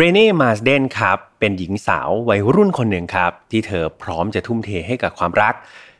[0.00, 5.54] เรเน่มาสเดนครับ เป็นหญิงสาววัยรุ่นคนหนึ่งครับ ที่เธอพร้อมจะทุ่มเทให้กับความรัก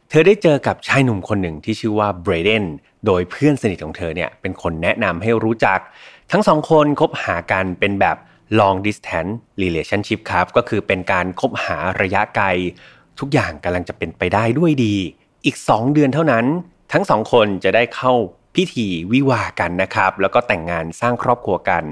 [0.08, 2.64] เธอได้เจอกับชายหนุ่มคนหนึ่งที่ชื่อว่าเบรเดน
[3.06, 5.78] โดยเพื่อนสนิทของเธอเนี่ยเป็นคนแนะนำให้รู้จัก
[6.30, 8.16] ทั้งสองคนคบหากันเป็นแบบ
[8.58, 9.32] long distance
[9.62, 12.46] relationship ครับ ก็คือเป็นการคบหาระยะไกล
[13.20, 14.94] ทุกอย่างกำลังจะเป็นไปได้ด้วยดี
[15.44, 16.44] อีก 2 เดือนเท่านั้น
[16.92, 18.12] ทั้งสองคนจะได้เข้า
[18.56, 21.84] พิธีวิวาห์กันนะครับ แล้วก็แต่งงานสร้างครอบครัวกัน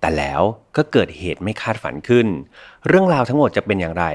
[0.00, 0.42] แต่แล้ว
[0.76, 2.26] ก็เกิดเหตุไม่คาดฝันขึ้น
[2.86, 4.06] เรื่องราวทั้งหมดจะเป็นอย่างไร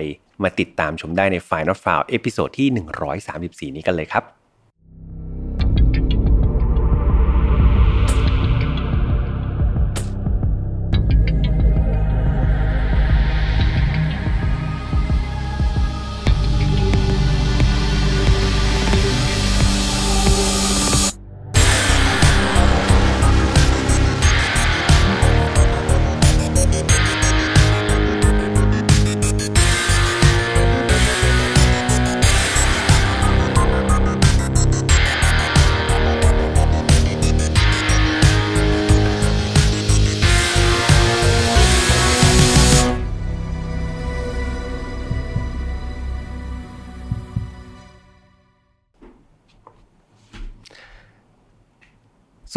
[0.44, 2.68] มาติดตามชมได้ใน Final f i l e เอพิโซดที่
[3.72, 4.24] 134 นี้กันเลยครับ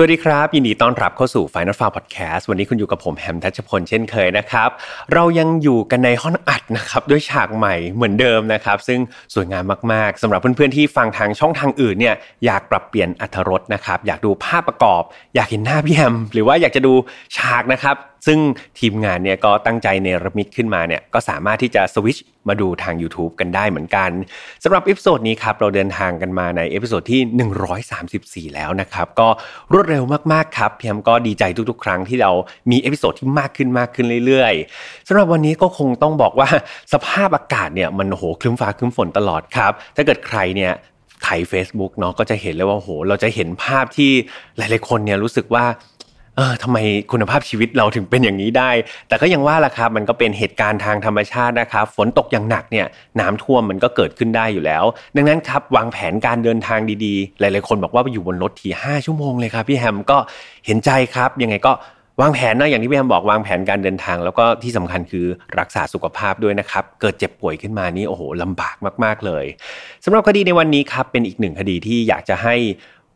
[0.01, 4.71] สวัสดีครับ ยินดีต้อนรับเข้าสู่ File Not Found Podcast วันนี้คุณอยู่กับผมแฮมทัชพลเช่นเคยนะครับ
[5.13, 9.01] เรายังอยู่กันในห้องอัดนะครับด้วยฉากใหม่เหมือนเดิมนะครับ ซึ่ง
[9.35, 15.03] สวยงามมากๆสำหรับเพื่อนๆที่ฟังทางช่องทางอื่นเนี่ยอยากปรับเปลี่ยนอรรถรสนะครับ อยากดูภาพประกอบ
[15.35, 16.93] อยากเห็นหน้าพี่แฮมหรือว่าอยากจะดู
[17.37, 17.97] ฉากนะครับ
[18.27, 18.39] ซึ่ง
[18.79, 24.11] ทีมงานเนี่ยก็ตั้งใจเนรมิตขึ้นมาเนี่ยก็สามารถที่จะสวิชมาดูทาง YouTube กันได้เหมือนกัน
[24.65, 27.21] สำหรับ episode นี้ครับเราเดินทางกันมาใน episode ที่
[28.49, 29.29] 134 แล้วนะครับ ก็
[29.73, 32.33] รวดเร็วมากๆครับพี่แฮมก็ดีใจทุกๆ ครั้งที่เรา
[32.71, 36.49] มี episode ที่มากขึ้นมากขึ้นเรื่อยๆสำหรับวันนี้ก็คงต้องบอกว่า
[36.93, 40.73] สภาพอากาศเนี่ยมันโหครึ้มฟ้าครึ้มฝนตลอดครับ ถ้าเกิดใครเนี่ย
[41.23, 44.11] ไถ Facebook เนาะก็จะเห็นเลยว่าโห เราจะเห็นภาพที่
[44.57, 45.65] หลาย ๆ คนเนี่ยรู้สึกว่า
[46.39, 46.79] เออทำไม
[47.13, 48.71] คุณภาพชีวิตเราถึงเป็นอย่างนี้ได้
[49.09, 52.87] แต่ก็ยังว่าละครับมันก็เป็นเหตุการณ์ทางธรรมชาตินะครับ ฝนตกอย่างหนักเนี่ย
[53.21, 54.85] น้ำท่วมมันก็เกิดขึ้นได้อยู่แล้ว
[55.17, 60.19] ดังนั้นครับวางแผนการเดินทางดีๆ หลายๆคนบอกว่าไปอยู่บนรถทีห้าชั่วโมงเลยครับพี่แฮมก็
[60.67, 61.73] เห็นใจครับยังไงก็
[62.21, 65.27] วางแผนนะอย่างที่พี่แฮมบอกวางแผนการเดินทาง แล้วก็ที่สำคัญคือ
[65.59, 69.45] รักษาสุขภาพด้วยนะครับ เกิดเจ็บป่วยขึ้นมานี่โอ้โหลำบากมาก ๆเลย
[70.05, 72.55] สำหรับคดีในวันนี้ครับเป็นอีกหนึ่งคดีที่อยากจะให้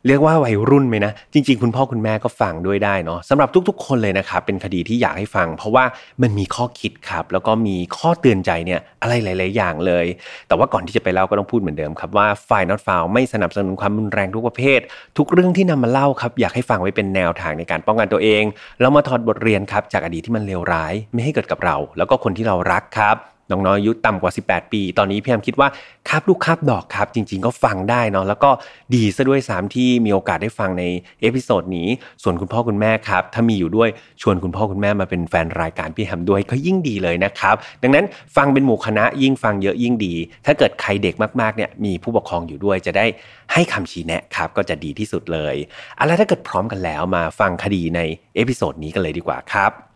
[0.06, 5.84] เรียกว่าวัยรุ่นไหมนะ จริง ๆ คุณพ่อคุณแม่ก็ฟังด้วยได้เนาะสำหรับทุกๆ คนเลยนะครับ เป็นคดีที่อยากให้ฟัง เพราะว่า
[6.22, 10.06] มันมีข้อคิดครับ แล้วก็มีข้อเตือนใจเนี่ยอะไรหลาย ๆ อย่างเลย
[10.48, 14.80] แต่ว่าก่อนที่จะไปเล่าก็ต้องพูดเหมือนเดิมครับว่าฝ่าย not found ไม่สนับสนุนความรุนแรงทุกประเภท
[15.18, 18.44] ทุกเรื่องที่นำมาเล่าครับอยากให้ฟังไว้เป็นแนวทางในการป้องกันตัวเอง
[18.80, 25.68] แล้วมาถอดบทเรียนครับจากอดีตที่มันเลวร้าย ไม่ให้เกิดกับเรา แล้วก็คนที่เรารักครับ น้องๆอายุต่ำกว่า 18 ปี ตอนนี้พี่แฮมคิดว่า
[26.08, 28.50] คาบลูกคาบดอกครับ จริง ๆ ก็ฟังได้เนาะแล้วก็
[28.94, 30.84] ดีซะด้วยซ้ำที่มีโอกาสได้ฟังใน
[31.20, 31.88] episode นี้
[32.22, 33.88] ส่วนคุณพ่อคุณแม่ครับ ถ้ามีอยู่ด้วย
[34.22, 38.04] ชวนคุณพ่อคุณแม่มาเป็นแฟนรายการพี่แฮมด้วยก็ยิ่งดีเลยนะครับ ดังนั้น
[38.36, 40.14] ฟังเป็นหมู่คณะยิ่งฟังเยอะยิ่งดี
[40.46, 43.06] ถ้าเกิดใครเด็กมากๆเนี่ยมีผู้ปกครองอยู่ด้วยจะได้
[43.52, 45.54] ให้คำชี้แนะครับก็จะดีที่สุดเลย
[45.96, 48.00] เอาละถ้าเกิดพร้อมกันแล้วมาฟังคดีใน
[48.34, 49.91] episode นี้กันเลยดีกว่าครับ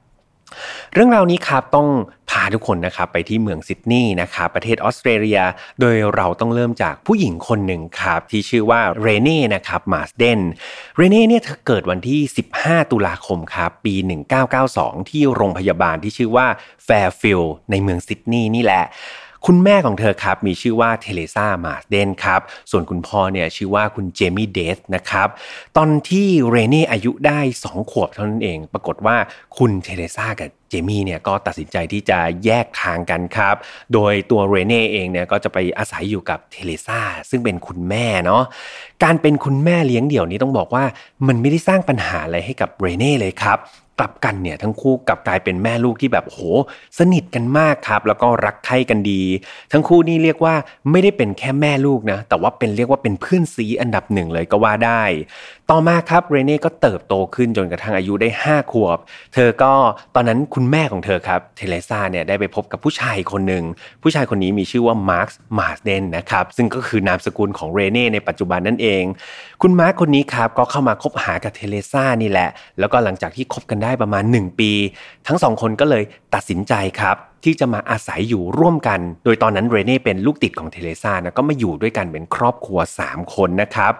[0.93, 1.89] เรื่องราวนี้ครับต้อง
[2.31, 5.41] พาทุกคนนะครับไปที่เมืองซิดนีย์นะครับประเทศออสเตรเลีย
[5.81, 10.41] โดยเราต้องเริ่มจากผู้หญิงคนหนึ่งครับที่ชื่อว่าเรเน่นะครับมาสเดน
[10.97, 12.21] เรเน่เนี่ยเธอเกิดวันที่
[12.57, 13.95] 15 ตุลาคมครับปี
[14.53, 16.47] 1992 ที่โรงพยาบาลที่ชื่อว่า
[16.84, 18.84] แฟร์ฟิลด์ในเมืองซิดนีย์นี่แหละ
[19.49, 22.41] คุณแม่ของเธอครับมีชื่อว่าเทเลซ่ามาเดนครับ
[22.71, 25.29] ส่วนคุณพ่อเนี่ยชื่อว่าคุณเจมี่เดสนะครับ
[25.77, 29.17] ตอนที่เรเน่อายุได้ 2 ขวบเท่านั้นเอง ปรากฏว่า
[29.59, 33.55] คุณเทเลซ่ากับเจมี่เนี่ยก็ตัดสินใจที่จะแยกทางกันครับ
[33.93, 38.43] โดยตัวเรเน่เองเนี่ยก็จะไปอาศัยอยู่กับเทเลซ่าซึ่งเป็นคุณแม่เนาะ
[39.05, 40.84] การเป็นคุณแม่เลี้ยงเดี่ยวนี้ต้องบอกว่า
[41.27, 43.59] มันไม่ได้สร้างปัญหาอะไรให้กับเรเน่เลยครับ
[43.99, 46.39] กลับกันเนี่ยทั้งคู่กลับกลายเป็นแม่ลูกที่แบบโห
[46.99, 49.22] สนิทกันมากครับ แล้วก็รักใคร่กันดี
[49.72, 50.54] ทั้งคู่นี่เรียกว่า
[50.91, 55.03] ไม่ได้เป็นแค่แม่ลูกนะแต่ว่าเป็นเรียกว่าเป็นเพื่อนซี้อันดับหนึ่งเลยก็ว่าได้
[55.71, 58.98] ต่อมาครับเรเน่ก็เติบโตขึ้นจนกระทั่งอายุได้ 5 ขวบ
[59.34, 59.72] เธอก็
[60.15, 63.65] ตอนนั้นคุณแม่ของเธอครับเทเลซ่าเนี่ยได้ไปพบกับผู้ชายคนหนึ่ง
[64.03, 65.28] ผู้ชายคนนี้มีชื่อว่ามาร์ค
[65.59, 69.04] มาสเดนนะครับซึ่งก็คือนามสกุลของเรเน่ในปัจจุบันนั่นเอง
[69.63, 72.48] คุณมาร์คคนนี้ครับก็เข้ามาคบหากับเทเลซ่านี่แหละ
[72.78, 74.71] แล้วก็หลังจากที่คบกันได้ประมาณ 1 ปี
[75.27, 76.03] ทั้งสองคนก็เลย
[76.34, 83.92] ตัดสินใจครับที่จะมาอาศัยอยู่ร่วมกัน โดยตอนนั้นเรเน่เป็นลูกติดของเทเลซ่านะก็มาอยู่ด้วยกันเป็นครอบครัว 3 คนนะครับ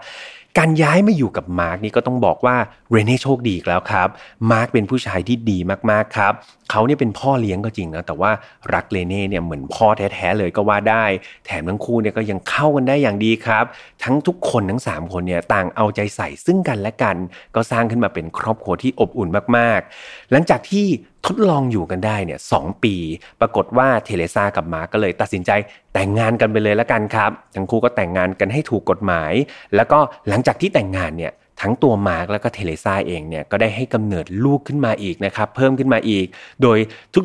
[0.59, 2.57] การย้ายมาอยู่กับมาร์กนี่ก็ต้องบอกว่า
[2.91, 4.09] เรเน่โชคดีแล้วครับ
[4.53, 5.59] มาร์กเป็นผู้ชายที่ดี
[5.91, 6.33] มากๆครับ
[6.71, 8.31] เขาเนี่ยเป็นพ่อเลี้ยงก็จริงนะ แต่ว่า
[8.75, 11.05] รักเรเน่เนี่ยเหมือนพ่อแท้ๆเลยก็ว่าได้
[11.47, 13.65] แถมทั้งคู่เนี่ยก็ยังเข้ากันได้อย่างดีครับ
[14.05, 17.17] ทั้งทุกคนทั้ง 3 คนเนี่ยต่างเอาใจใส่ซึ่งกันและกัน
[17.55, 20.87] ก็สร้างขึ้นมาเป็นครอบครัวที่อบอุ่นมากๆ หลังจากที่
[21.27, 22.95] ทดลองอยู่กันได้เนี่ยสปี
[23.41, 25.51] ปรากฏว่าเทเลซากับมาร์ก็เลยตัดสินใจ
[25.95, 29.33] แต่งงานกันไปเลยแล้วกันครับ ทั้งคู่ก็แต่งงานกันให้ถูกกฎหมาย
[29.77, 36.27] แล้วก็หลังจากที่แต่งงานเนี่ยทั้งตัวมาร์กแล้วก็เทเลซาเองเนี่ยก็ได้ให้กำเนิดลูกขึ้นมาอีกนะครับเพิ่มขึ้นมาอีก
[36.63, 36.79] โดย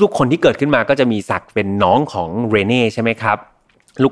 [0.03, 3.37] ทุกๆ คนที่เกิดขึ้นมาก็จะมีศักดิ์เป็นน้องของเรเน่ใช่ไหมครับ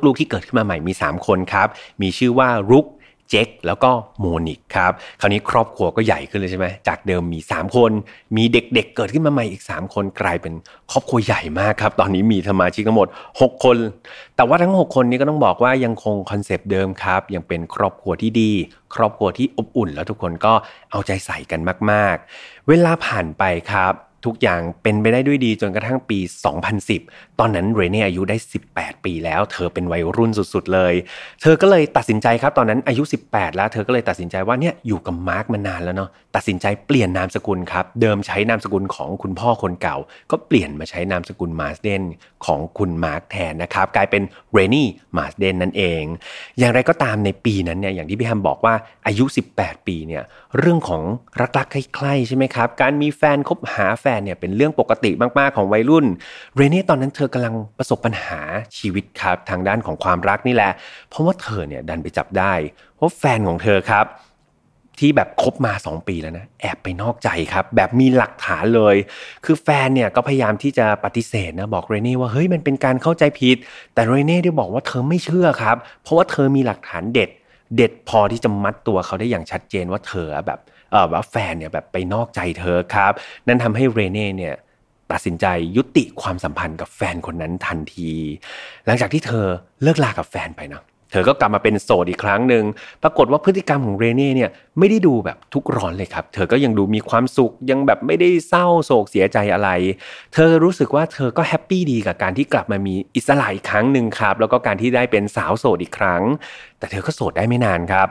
[0.05, 1.67] ลูกๆที่เกิดขึ้นมาใหม่มี 3 คนครับ
[2.01, 2.85] มีชื่อว่ารุก
[3.29, 3.89] เจ็คแล้วก็
[4.19, 7.91] โมนิกครับ คราวนี้ครอบครัวก็ใหญ่ขึ้นเลยใช่ไหมจากเดิมมี 3 คน
[8.35, 10.53] มีเด็กๆเเกิดขึ้นมาใหม่อีก 3 คนกลายเป็น
[10.91, 13.77] ครอบครัวใหญ่มากครับ ตอนนี้มีสมาชิกทั้งหมด 6 คน
[14.35, 18.51] แต่ว่าทั้ง 6 คนนี้ก็ต้องบอกว่ายังคงคอนเซปต์เดิมครับ ยังเป็นครอบครัวที่ดี
[18.95, 20.53] ครอบครัวที่อบอุ่น แล้วทุกคนก็
[20.91, 21.59] เอาใจใส่กัน
[21.91, 23.93] มาก ๆ เวลาผ่านไปครับ
[24.25, 26.19] ทุกอย่างเป็นไปได้ด้วยดีจนกระทั่งปี
[26.79, 28.37] 2010 ตอนนั้นเรเน่อายุได้
[28.69, 30.93] 18 ปีแล้ว เธอเป็นวัยรุ่นสุดๆเลย
[31.41, 39.97] เธอก็เลยตัดสินใจครับตอนนั้นอายุ 18 แล้ว เธอก็เลยตัดสินใจว่าเนี่ยอยู่กับมาร์กมานานแล้วเนาะตัดสินใจเปลี่ยนนามสกุลครับ เดิมใช้นามสกุลของคุณพ่อคนเก่า
[40.31, 42.03] ก็เปลี่ยนมาใช้นามสกุลมาสเดน
[42.45, 44.87] ของคุณมาร์กแทนนะครับกลายเป็นเรนี่
[45.17, 46.03] มาสเดนนั่นเอง
[46.59, 48.73] อย่างไรก็ตามในปีนั้นเนี่ยอย่างที่พี่แฮมบอกว่า
[49.07, 49.25] อายุ
[49.55, 50.23] 18 ปีเนี่ย
[50.57, 51.01] เรื่องของ
[51.57, 56.05] รักๆใคร่ๆใช่ไหมครับการมีแฟนคบหาแฟนเนี่ยเป็นเรื่องปกติมากๆของวัยรุ่น
[56.55, 58.39] เรเน่ตอนนั้นเธอกำลังประสบปัญหา
[58.77, 60.71] ชีวิตครับทางด้านของความรักนี่แหละ
[61.09, 62.53] เพราะว่าเธอเนี่ยดันไปจับได้
[62.99, 64.07] ว่าแฟนของเธอครับ
[65.03, 68.95] ที่แบบคบมา 2 ปีแล้วนะแอบไปนอกใจครับ แบบมีหลักฐานเลย
[69.45, 73.57] คือแฟนเนี่ยก็พยายามที่จะปฏิเสธนะบอกเรเน่ว่าเฮ้ยมันเป็นการเข้าใจผิด
[73.93, 77.29] แต่เรเน่ได้บอกว่าเธอไม่เชื่อครับ เพราะว่าเธอมีหลักฐานเด็ด
[77.75, 80.59] เด็ดพอที่จะมัดตัวเขาได้อย่างชัดเจนว่าเธอแบบ
[81.13, 83.13] ว่าแฟนเนี่ยแบบไปนอกใจเธอครับ
[83.47, 84.55] นั่นทำให้เรเน่เนี่ย
[85.11, 85.45] ตัดสินใจ
[85.77, 88.11] ยุติความสัมพันธ์กับแฟนคนนั้นทันที
[88.85, 89.45] หลังจากที่เธอ
[89.83, 92.63] เลิกลากับแฟนไปนะเธอก็กลับมาเป็นโสดอีกครั้งหนึ่ง
[93.03, 94.49] ปรากฏว่าพฤติกรรมของเรเน่เนี่ย
[94.79, 99.69] ไม่ได้ดูแบบทุกร้อนเลยครับ เธอก็ยังดูมีความสุข ยังแบบไม่ได้เศร้าโศกเสียใจอะไร
[100.33, 106.21] เธอรู้สึกว่าเธอก็แฮปปี้ดีกับการที่กลับมามีอิสระอีกครั้งหนึ่งครับ แล้วก็การที่ได้เป็นสาวโสดอีกครั้ง
[106.79, 108.09] แต่เธอก็โสดได้ไม่นานครับ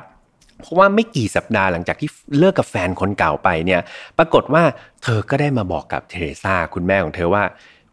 [0.61, 3.81] เพราะว่าไม่กี่สัปดาห์หลังจากที่เลิกกับแฟนคนเก่าไปเนี่ย
[4.19, 4.63] ปรากฏว่า
[5.03, 7.43] เธอก็ได้มาบอกกับเทเรซาคุณแม่ของเธอว่า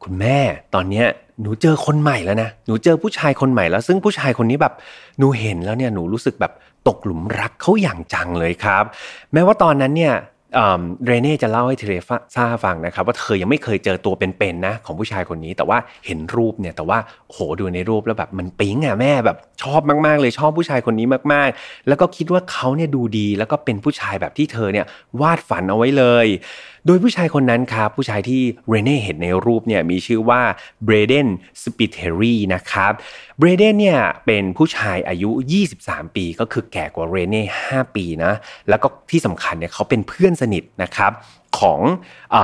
[0.03, 0.37] คุณแม่
[0.75, 1.05] ตอนเนี้ย
[1.41, 4.73] หนูเจอคนใหม่แล้วนะ หนูเจอผู้ชายคนใหม่แล้ว ซึ่งผู้ชายคนนี้แบบ
[5.19, 6.53] หนูเห็นแล้วเนี่ย หนูรู้สึกแบบ
[6.87, 8.83] ตกหลุมรักเขาอย่างจังเลยครับ
[9.33, 10.13] แม้ว่าตอนนั้นเนี่ย
[11.05, 11.93] เรเน่จะเล่าให้เทเร
[12.35, 16.97] ซ่าฟังนะครับว่าเธอยังไม่เคยเจอตัวเป็นๆนะของผู้ชายคนนี้ แต่ว่าเห็นรูปเนี่ยแต่ว่า
[17.31, 24.85] โหดูในรูปแล้วแบบมันปิ๊งอะแม่แบบชอบมากๆเลยชอบผู้ชายคนนี้มากๆ แล้วก็คิดว่าเขาเนี่ยดูดีแล้วก็เป็นผู้ชายแบบที่เธอเนี่ย
[25.21, 26.27] วาดฝันเอาไว้เลย
[26.85, 30.41] โดยผู้ชายคนนั้นครับ ผู้ชายที่เรเน่เห็นในรูปเนี่ยมีชื่อว่า
[30.85, 31.27] เบรเดน
[31.63, 32.91] สปิเทอรีนะครับ
[33.39, 35.29] เบรเดนเนี่ยเป็นผู้ชายอายุ
[35.71, 38.33] 23 ปีก็คือแก่กว่าเรเน่5ปีนะ
[38.69, 41.11] แล้วก็ที่สำคัญเนี่ยเขาเป็นเพื่อนสนิทนะครับ
[41.59, 41.79] ของ
[42.35, 42.37] อ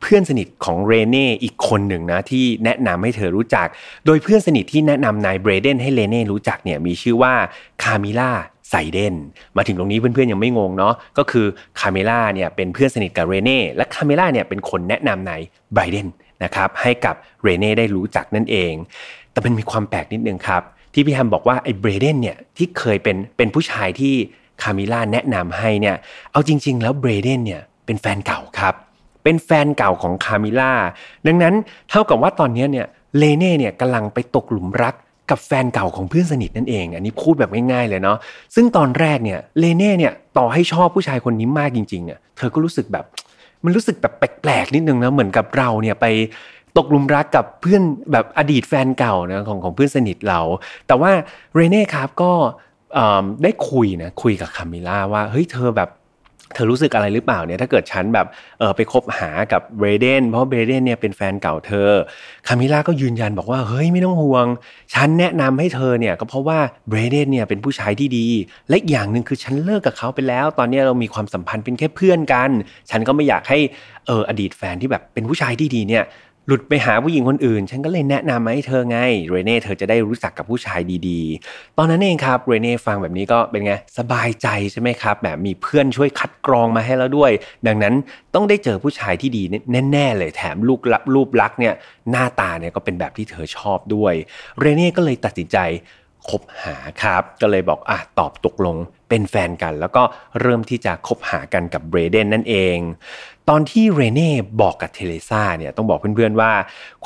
[0.00, 3.66] เพื่อนสนิทของเรเน่อีกคนหนึ่งนะที่แนะนำให้เธอรู้จัก
[4.06, 7.34] โดยเพื่อนสนิทที่แนะนำนายเบรเดนให้เรเน่รู้จักเนี่ยมีชื่อว่า
[7.82, 8.32] คามิล่า
[8.72, 9.14] ไซเดน
[9.56, 11.46] มาถึงตรงนี้เพื่อนๆยังไม่งงเนาะก็คือ
[11.80, 16.06] คาเมล่าเนี่ยเป็นเพื่อนสนิทกับเรเน่และคาเมล่าเนี่ยเป็นคนแนะนำนายเบรเดน
[16.44, 18.72] นะครับให้กับเรเน่ได้รู้จักนั่นเอง
[19.32, 20.62] แต่มันมีความแปลกนิดนึงครับ
[20.92, 24.14] ที่พี่แฮมบอกว่าไอ้เบรเดนเนี่ยที่เคยเป็นเป็นผู้ชายที่
[24.62, 25.96] คาเมล่าแนะนำให้เนี่ย
[26.32, 28.74] เอาจริง ๆ แล้วเบรเดนเนี่ยเป็นแฟนเก่าครับ
[29.24, 30.72] เป็นแฟนเก่าของคาเมล่า
[31.26, 31.54] ดังนั้น
[31.90, 32.86] เท่ากับว่าตอนนี้เนี่ย
[33.18, 34.94] เรเน่เนี่ยกำลังไปตกหลุมรัก
[35.32, 38.18] กับแฟนเก่าของเพื่อนสนิทนั่นเอง อันนี้พูดแบบง่ายๆเลยเนาะ
[38.54, 43.04] ซึ่งตอนแรกเนี่ยเรเน่เนี่ยต่อให้ชอบผู้ชายคนนี้มากจริงๆเนี่ยเธอก็รู้สึกแบบ
[43.64, 46.06] มันรู้สึกแบบแปลกๆนิดนึงนะเหมือนกับเราเนี่ยไป
[46.76, 50.40] ตกลุมรักกับเพื่อนแบบอดีตแฟนเก่านะของของเพื่อนสนิทเรา
[50.86, 51.10] แต่ว่า
[51.54, 52.32] เรเน่ครับก็
[53.42, 55.90] ได้คุยนะคุยกับคามิล่าว่าเฮ้ยเธอแบบ
[56.54, 58.26] เธอรู้สึกอะไรหรือเปล่าเนี่ยถ้าเกิดฉันแบบ
[58.58, 61.90] เออไปคบหากับเบรเดนเพราะเบรเดนเนี่ยเป็นแฟนเก่าเธอ
[62.46, 64.46] คามิล่าก็ยืนยันบอกว่าเฮ้ยไม่ต้องห่วง
[64.94, 68.26] ฉันแนะนำให้เธอเนี่ยก็เพราะว่าเบรเดนเนี่ยเป็นผู้ชายที่ดี
[68.68, 72.50] และอีกอย่างหนึ่งคือฉันเลิกกับเขาไปแล้ว ตอนนี้เรามีความสัมพันธ์เป็นแค่เพื่อนกัน
[72.90, 73.58] ฉันก็ไม่อยากให้
[74.06, 76.04] เอออดีตแฟนที่แบบเป็นผู้ชายที่ดีเนี่ย
[76.46, 87.30] หลุดไปหาผู้หญิงคนอื่น ฉันก็เลยแนะนำมาให้เธอไง เรเน่เธอจะได้รู้จักกับผู้ชายดีๆ ตอนนั้นเองครับ เรเน่ฟังแบบนี้ก็เป็นไง สบายใจใช่ไหมครับ แบบมีเพื่อนช่วยคัดกรองมาให้แล้วด้วย
[87.66, 87.94] ดังนั้น
[88.34, 89.42] ต้องได้เจอผู้ชายที่ดี
[89.92, 91.74] แน่ๆเลยแถมลูกลับรูปลักษ์เนี่ย
[92.10, 94.14] หน้าตาเนี่ยก็เป็นแบบที่เธอชอบด้วย
[94.58, 95.58] เรเน่ก็เลยตัดสินใจ
[96.30, 98.76] คบหาครับ ก็เลยบอกอะตอบตกลง
[99.08, 100.02] เป็นแฟนกัน แล้วก็
[100.40, 102.76] เริ่มที่จะคบหากันกับเบรเดนนั่นเอง
[103.48, 106.52] ตอนที่เรเน่บอกกับเทเลซ่าเนี่ยต้องบอกเพื่อนๆว่า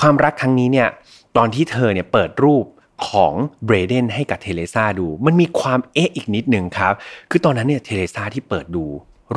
[0.01, 0.89] ความรักครั้งนี้เนี่ย
[1.37, 2.65] ตอนที่เธอเนี่ยเปิดรูป
[3.09, 3.33] ของ
[3.65, 6.95] เบรเดนให้กับเทเลซ่าดู มันมีความเอ๊ะอีกนิดหนึ่งครับ
[7.31, 8.85] คือตอนนั้นเนี่ยเทเลซ่าที่เปิดดู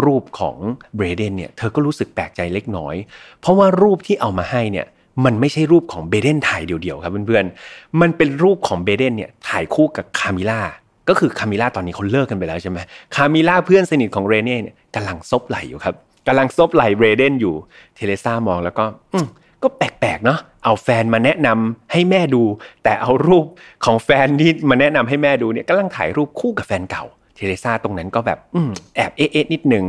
[0.04, 0.56] รูปของ
[0.96, 2.96] เบรเดนเนี่ยเธอก็รู้สึกแปลกใจเล็กน้อย
[3.42, 4.86] เพราะว่ารูปที่เอามาให้เนี่ย
[5.26, 10.62] มันไม่ใช่รูปของเบรเดนถ่ายเดี่ยวๆครับเพื่อนๆ มันเป็นรูปของเบรเดนเนี่ยถ่ายคู่กับคามิล่า
[11.10, 12.78] ก็คือคามิล่าตอนนี้เขาเลิกกันไปแล้วใช่ไหม
[13.16, 15.96] คามิล่าเพื่อนสนิทของเรเน่เนี่ยกำลังซบไหล่อยู่ครับ
[16.30, 17.56] กำลังซบไหล่เบรเดนอยู่
[17.96, 19.20] เทเลซ่ามองแล้วก็ อื
[19.64, 22.44] ก็แปลกๆเนาะเอาแฟนมาแนะนำให้แม่ดู
[22.84, 23.46] แต่เอารูป
[23.86, 27.04] ของแฟนนี่มาแนะนำให้แม่ดูเนี่ยกำลังถ่ายรูปคู่กับแฟนเก่า
[27.36, 28.62] เทเลซ่าตรงนั้นก็แบบอื
[28.96, 29.86] แอบเอ๊ะนิดหนึ่ง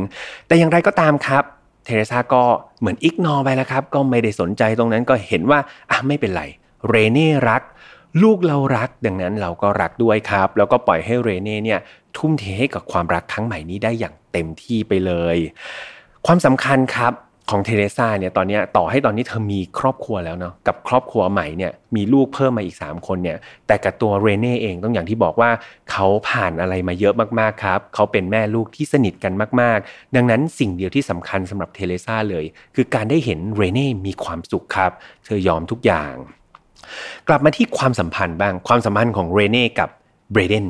[0.47, 1.43] แต่อย่างไรก็ตามครับ
[1.85, 2.43] เทเรซาก็
[2.79, 5.59] เหมือน ignore ไปแล้วครับ ก็ไม่ได้สนใจตรงนั้นก็เห็นว่า
[5.91, 6.43] อะไม่เป็นไร
[6.89, 7.61] เรเน่รัก
[8.23, 11.79] ลูกเรารัก ดังนั้นเราก็รักด้วยครับ แล้วก็ปล่อยให้เรเน่เนี่ย
[12.17, 15.37] ทุ่มเทให้กับความรักครั้งใหม่นี้ได้อย่างเต็มที่ไปเลย
[16.27, 17.13] ความสำคัญครับ
[17.49, 23.37] ของเทเรซาเนี่ยตอนนี้ต่อให้ตอนนี้เธอมีครอบครัวแล้วเนาะกับครอบครัวใหม่เนี่ยมีลูกเพิ่มมาอีก 3 คนเนี่ย
[23.67, 25.49] แต่กับตัวเรเน่เองต้องอย่างที่บอกว่า
[25.91, 34.91] เขาผ่านอะไรมาเยอะมากๆครับเขาเป็นแม่ลูกที่สนิทกันมากๆ ดังนั้นสิ่งเดียวที่สำคัญสำหรับเทเรซาเลย คือการได้เห็นเรเน่มีความสุขครับ
[35.25, 36.13] เธอยอมทุกอย่าง
[37.27, 39.89] กลับมาที่ความสัมพันธ์บ้างความสัมพันธ์ของเรเน่กับ
[40.31, 40.65] เบรเดน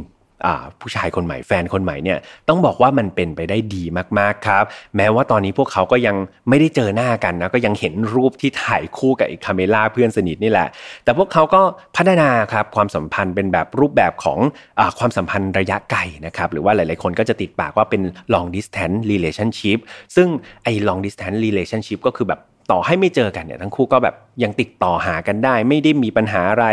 [0.82, 2.20] ผู้ชายคนใหม่แฟนคนใหม่เนี่ย
[2.50, 3.84] ต้องบอกว่ามันเป็นไปได้ดี
[4.20, 4.64] มากๆครับ
[4.98, 6.16] แม้ว่าตอนนี้พวกเขาก็ยัง
[6.50, 10.68] ไม่ได้เจอหน้ากันนะก็ยังเห็นรูปที่ถ่ายคู่กับไอ้คาเมล่าเพื่อนสนิทนี่แหละ
[11.04, 11.62] แต่พวกเขาก็
[11.98, 14.40] พัฒนาครับความสัมพันธ์เป็นแบบรูปแบบของ
[14.80, 18.02] อความสัมพันธ์ระยะไกลนะครับหรือว่าหลายๆคนก็จะติดปากว่าเป็น
[18.34, 19.80] long distance relationship
[20.16, 20.28] ซึ่ง
[20.64, 26.66] ไอ้ long distance relationship ก็คือแบบต่อให้ไม่เจอกันเนี่ยทั้งคู่ก็แบบยังติดต่อหากันได้ ไม่ได้มีปัญหาอะไร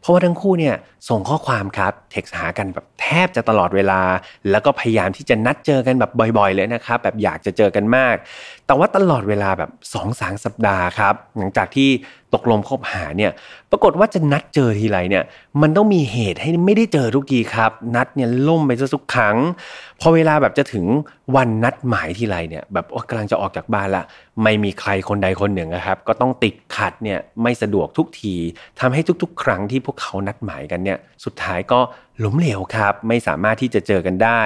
[0.00, 0.74] เพราะว่าทั้งคู่เนี่ย
[1.08, 4.00] ส่งข้อความครับเท็กซ์หากันแบบแทบจะตลอดเวลา
[4.50, 8.16] แล้วก็พยายามที่จะนัดเจอกันแบบบ่อย ๆ เลยนะครับแบบอยากจะเจอกันมาก
[8.66, 11.88] แต่ว่าตลอดเวลาแบบ2อสาสัปดาห์ครับ หลังจากที่
[12.34, 13.32] ตกลงคบหาเนี่ย
[13.70, 15.24] ปรากฏว่าจะนัดเจอทีไรเนี่ย
[15.62, 19.36] มันต้องมีเหตุให้ไม่ได้เจอทุกทีครับ นัดเนี่ยล่มไปซะทุกครั้ง
[20.00, 20.84] พอเวลาแบบจะถึง
[21.36, 24.04] วันนัดหมายทีไรเนี่ยแบบกำลังจะออกจากบ้านละ
[24.42, 28.34] ไม่มีใครคนใดคนหนึ่งนะครับ ก็ต้องติดขัดเนี่ยไม่สะดวกทุกที
[28.80, 31.80] ทำให้ทุกๆ ครั้งที่พวกเขานัดหมายกันเนี่ยสุดท้ายก็
[32.24, 34.42] ล้มเหลวครับ ไม่สามารถที่จะเจอกันได้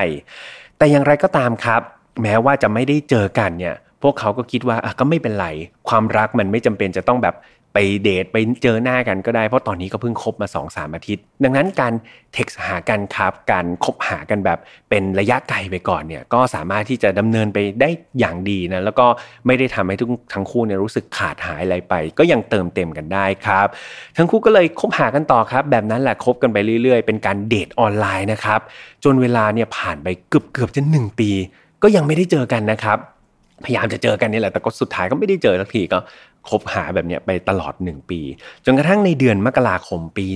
[0.79, 1.83] แต่อย่างไรก็ตามครับ
[2.23, 5.49] แม้ว่าจะไม่ได้เจอกันเนี่ยพวกเขาก็คิดว่าก็ไม่เป็นไร
[5.89, 7.35] ความรักมันไม่จำเป็นจะต้องแบบ
[7.75, 11.93] ไปเดทไปเจอหน้ากันก็ได้เพราะตอนนี้ก็เพิ่งคบมา2อสามอาทิตย์ ดังนั้นการ
[12.35, 14.59] เท็กซ์หากันครับการคบหากันแบบ
[14.91, 19.07] เป็นระยะไกลไปก่อนเนี่ยก็สามารถที่จะดำเนินไปได้อย่างดีนะแล้วก็
[19.47, 23.67] ไม่ได้ทำให้ทุกทั้งคู่เนี่ยรู้สึกขาดหายอะไรไป ก็ยังเติมเต็มกันได้ครับ
[24.17, 28.61] ทั้งคู่ก็เลยคบหากันต่อครับ แบบนั้นแหละคบกันไปเรื่อย ๆ เป็นการเดทออนไลน์นะครับ
[29.05, 31.31] จนเวลาเนี่ยผ่านไปเกือบเกือบจะหนึ่งปี
[31.83, 32.99] ก็ยังไม่ได้เจอกันนะครับ
[33.65, 35.99] พยายามจะเจอกันนี่แหละแต่ก็สุดท้ายก็ไม่ได้เจอสักทีก็
[36.49, 38.21] คบหาแบบนี้ไปตลอด 1 ปี
[38.65, 40.27] จนกระทั่งในเดือนมกราคมปี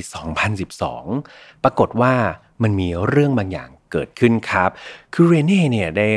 [0.83, 2.15] 2012 ปรากฏว่า
[2.63, 4.71] มันมีเรื่องบางอย่างเกิดขึ้นครับ
[5.13, 6.09] คือเรเน่เนี่ยได้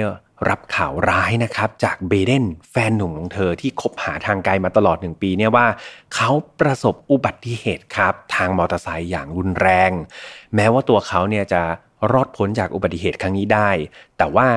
[0.49, 5.67] รับข่าวร้ายนะครับจากเบเดนแฟนหนุ่มของเธอที่คบหาทางไกลมาตลอดหนึ่งปีเนี่ยว่า
[6.15, 6.29] เขา
[6.59, 9.91] ประสบอุบัติเหตุครับ ทางมอเตอร์ไซค์อย่างรุนแรง
[10.55, 11.61] แม้ว่าตัวเขาเนี่ยจะ
[12.11, 13.69] รอดพ้นจากอุบัติเหตุครั้งนี้ได้
[14.17, 14.47] แต่ว่า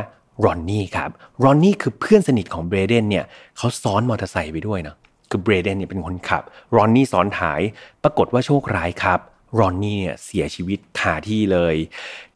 [0.45, 1.11] รอนนี่ครับ
[1.45, 3.25] รอนนี่คือเพื่อนสนิทของเบรเดนเนี่ย
[3.57, 4.97] เขาซ้อนมอเตอร์ไซค์ไปด้วยเนาะ
[5.31, 6.43] คือเบรเดนเนี่ยเป็นคนขับ
[6.77, 7.61] รอนนี่ซ้อนท้าย
[8.03, 9.21] ปรากฏว่าโชคร้ายครับ
[9.59, 11.77] รอนนี่เนี่ยเสียชีวิตคาที่เลย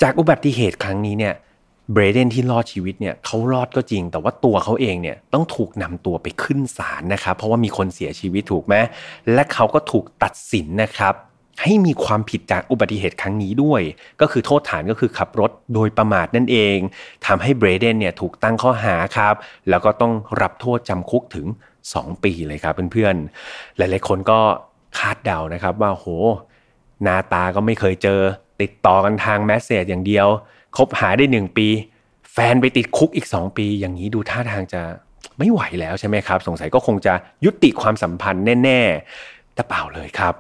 [0.03, 1.35] จากอุบัติเหตุครั้งนี้เนี่ย
[1.93, 8.75] เบรเดนที่รอดชีวิตเนี่ยเขารอดก็จริง แต่ว่าตัวเขาเองเนี่ยต้องถูกนำตัวไปขึ้นศาลนะครับเพราะว่ามีคนเสียชีวิตถูกไหม
[9.33, 11.15] และเขาก็ถูกตัดสินนะครับ
[11.63, 13.83] ให้มีความผิดจากอุบัติเหตุครั้งนี้ด้วย
[14.21, 16.79] ก็คือโทษฐานก็คือขับรถโดยประมาทนั่นเอง
[17.27, 19.35] ทำให้เบรเดนเนี่ยถูกตั้งข้อหาครับ
[19.69, 21.47] แล้วก็ต้องรับโทษจำคุกถึง
[21.93, 24.41] 2 ปีเลยครับเพื่อนๆ หลายๆคนก็
[24.99, 26.07] คาดเดานะครับว่าโห
[27.03, 28.21] หน้าตาก็ไม่เคยเจอ
[28.61, 30.26] ติดต่อกันทางแมสเซจอย่างเดียว
[30.76, 31.69] คบหาได้ 1 ปี
[32.33, 34.83] แฟนไปติดคุกอีก 2 ปี อย่างนี้ดูท่าทางจะ
[35.38, 37.14] ไม่ไหวแล้วใช่ไหมครับ สงสัยก็คงจะ
[37.45, 38.81] ยุติความสัมพันธ์แน่
[39.19, 40.35] ๆ แต่เปล่าเลยครับ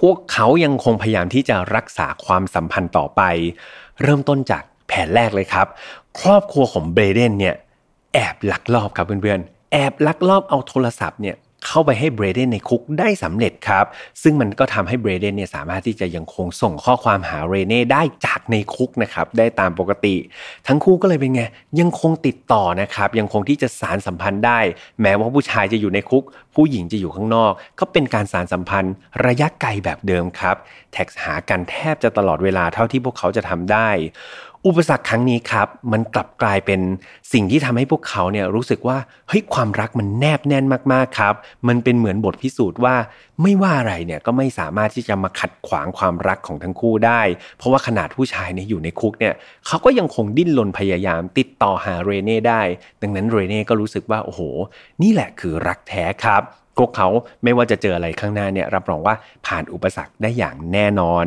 [0.00, 3.22] พวกเขายังคงพยายามที่จะรักษาความสัมพันธ์ต่อไป
[4.02, 5.66] เริ่มต้นจากแผนแรกเลยครับ
[6.20, 7.54] ครอบครัวของเบรเดนเนี่ย
[8.14, 11.36] แอบลักลอบครับเพื่อนๆแอบลักลอบเอาโทรศัพท์เนี่ย
[11.68, 13.86] เข้าไปให้เบรเดนในคุกได้สำเร็จครับ
[14.22, 20.16] ซึ่งมันก็ทำให้เบรเดนเนี่ยสามารถที่จะยังคงส่งข้อความหาเรเน่ได้จากในคุกนะครับได้ตามปกติ
[20.66, 21.42] ทั้งคู่ก็เลยเป็นไง
[21.80, 24.58] ยังคงติดต่อนะครับยังคงที่จะสารสัมพันธ์ได้
[25.02, 28.94] แม้ว่าผู้ชายจะอยู่ในคุก ผู้หญิงจะอยู่ข้างนอก ก็เป็นการสารสัมพันธ์
[29.26, 30.56] ระยะไกลแบบเดิมครับ
[30.92, 33.88] แท็กหากันแทบจะตลอดเวลาเท่าที่พวกเขาจะทำได้
[34.66, 36.80] อุปสรรคครั้งนี้ครับ มันกลับกลายเป็น
[37.32, 41.34] สิ่งที่ทำให้พวกเขาเนี่ยรู้สึกว่าเฮ้ยความรักมันแนบแน่นมากๆครับ
[41.68, 42.96] มันเป็นเหมือนบทพิสูจน์ว่า
[43.42, 47.22] ไม่ว่าอะไรเนี่ยก็ไม่สามารถที่จะมาขัดขวางความรักของทั้งคู่ได้
[47.58, 49.34] เพราะว่าขนาดผู้ชายเนี่ยอยู่ในคุกเนี่ย
[49.66, 52.62] เขาก็ยังคงดิ้นรนพยายามติดต่อหาเรเน่ได้
[53.02, 54.40] ดังนั้นเรเน่ก็รู้สึกว่าโอ้โห
[55.02, 56.42] นี่แหละคือรักแท้ครับ
[56.78, 57.08] พวกเขา
[57.44, 59.14] ไม่ว่าจะเจออะไรข้างหน้าเนี่ยรับรองว่า
[59.46, 61.26] ผ่านอุปสรรคได้อย่างแน่นอน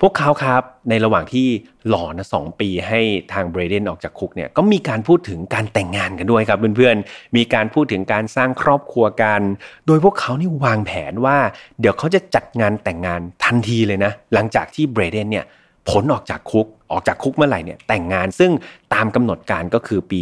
[0.00, 1.46] พวกเขาครับในระหว่างที่
[1.88, 3.00] หล่อนะสปีให้
[3.32, 9.40] ทางเบรเดนออกจากคุกเนี่ยก็มีการพูดถึงการแต่งงานกันด้วยครับเพื่อนๆ มีการพูดถึงการสร้างครอบครัวกัน
[9.86, 11.36] โดยพวกเขานี่วางแผนว่า
[11.80, 15.46] เดี๋ยวเขาจะจัดงานแต่งงานทันทีเลยนะ หลังจากที่เบรเดนเนี่ย
[15.90, 18.50] ผลออกจากคุกออกจากคุกเมื่อไหร่เนี่ยแต่งงานซึ่ง
[18.94, 20.20] ตามกำหนดการก็คือปี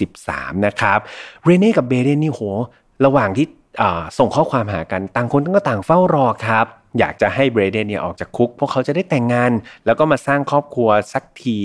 [0.00, 0.98] 2013 นะครับ
[1.44, 2.42] เรเน่กับเบเดนนี่โห
[3.06, 3.46] ระหว่างที่
[4.18, 6.66] ส่งข้อความหากันต่างคนก็ต่างเฝ้ารอครับ
[6.98, 9.52] อยากจะให้เบรเดนเนี่ยออกจากคุก พวกเขาจะได้แต่งงาน
[9.86, 11.56] แล้วก็มาสร้างครอบครัวสักที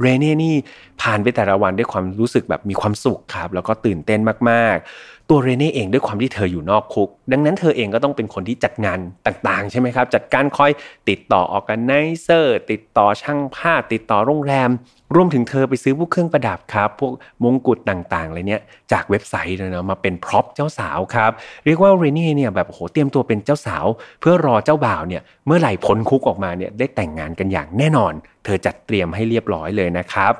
[0.00, 0.56] เรเน่นี่
[1.02, 10.70] ผ่านไปแต่ละวันด้วยความรู้สึกแบบมีความสุขครับ แล้วก็ตื่นเต้นมากๆ ตัวเรเน่เองด้วยความที่เธออยู่นอกคุก ดังนั้นเธอเองก็ต้องเป็นคนที่จัดงานต่างๆ ใช่ไหมครับ จัดการคอย
[11.08, 14.70] ติดต่อ organizer ติดต่อช่างภาพติดต่อโรงแรม
[15.14, 17.12] รวมถึงเธอไปซื้อพวกเครื่องประดับครับ พวก
[17.44, 18.60] มงกุฎต่างๆเลยเนี่ย
[18.92, 21.32] จากเว็บไซต์เลยนะมาเป็น prop เจ้าสาวครับ
[21.64, 23.86] เรียกว่าเรเน่เนี่ยแบบโหเตรียมตัวเป็นเจ้าสาว
[24.20, 28.12] เพื่อรอเจ้าบ่าวเนี่ยเมื่อไหร่พ้นคุกออกมาเนี่ยได้แต่งงานกันอย่างแน่นอน
[28.44, 30.34] เธอจัดเตรียมให้เรียบร้อยเลยนะครับ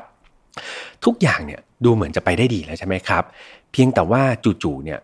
[1.05, 3.25] ทุกอย่างเนี่ยดูเหมือนจะไปได้ดีแล้วใช่ไหมครับ
[3.73, 5.01] เพียงแต่ว่าจู่ๆเนี่ย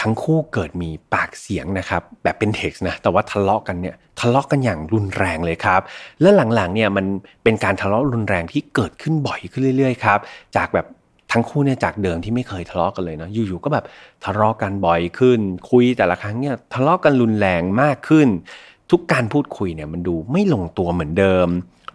[0.00, 5.80] ทั้งคู่เกิดมีปากเสียงนะครับแบบเป็นเท็กซ์นะแต่ว่าทะเลาะกันเนี่ยทะเลาะกันอย่างรุนแรงเลยครับ
[6.20, 7.06] และหลังๆเนี่ยมัน
[7.44, 10.18] เป็นการทะเลาะรุนแรงที่เกิดขึ้นบ่อยขึ้นเรื่อยๆครับ
[10.56, 10.86] จากแบบ
[11.32, 13.84] ทั้งคู่เนี่ยจากเดิมที่ไม่เคยทะเลาะกันเลยเนาะอยู่ๆก็แบบ
[14.24, 18.28] ทะเลาะกันบ่อยขึ้น คุยแต่ละครั้งเนี่ยทะเลาะกันรุนแรงมากขึ้น
[18.90, 21.48] ทุกการพูดคุยเนี่ยมันดูไม่ลงตัวเหมือนเดิม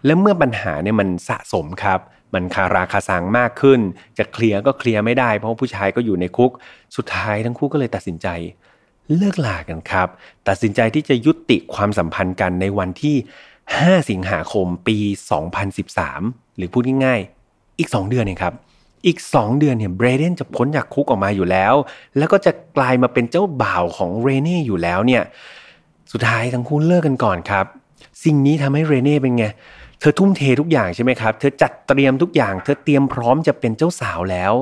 [0.04, 2.00] และเมื่อปัญหาเนี่ยมันสะสมครับ
[2.34, 3.80] มันคาราคาซังมากขึ้น
[4.18, 6.52] จะเคลียร์ก็เคลียร์ไม่ได้ เพราะผู้ชายก็อยู่ในคุก
[6.96, 8.28] สุดท้ายทั้งคู่ก็เลยตัดสินใจ
[9.16, 10.08] เลิกลากันครับ
[10.48, 13.16] ตัดสินใจที่จะยุติความสัมพันธ์กันในวันที่
[13.62, 14.98] 5 สิงหาคมปี
[15.78, 18.54] 2013 หรือพูดง่ายๆ อีก 2 เดือนเองครับ
[19.06, 21.74] อีก 2 เดือนเนี่ยเบรเดนจะพ้นจากคุกออกมาอยู่แล้ว
[22.18, 25.22] แล้วก็จะกลายมาเป็นเจ้าบ่าวของเรเน่อยู่แล้วเนี่ย
[26.12, 27.66] สุดท้ายทั้งคู่เลิกกันก่อนครับ
[28.24, 29.44] สิ่งนี้ทำให้เรเน่เป็นไง
[30.00, 34.52] เธอทุ่มเททุกอย่างใช่ไหมครับ เธอจัดเตรียมทุกอย่าง เธอเตรียมพร้อมจะเป็นเจ้าสาวแล้ว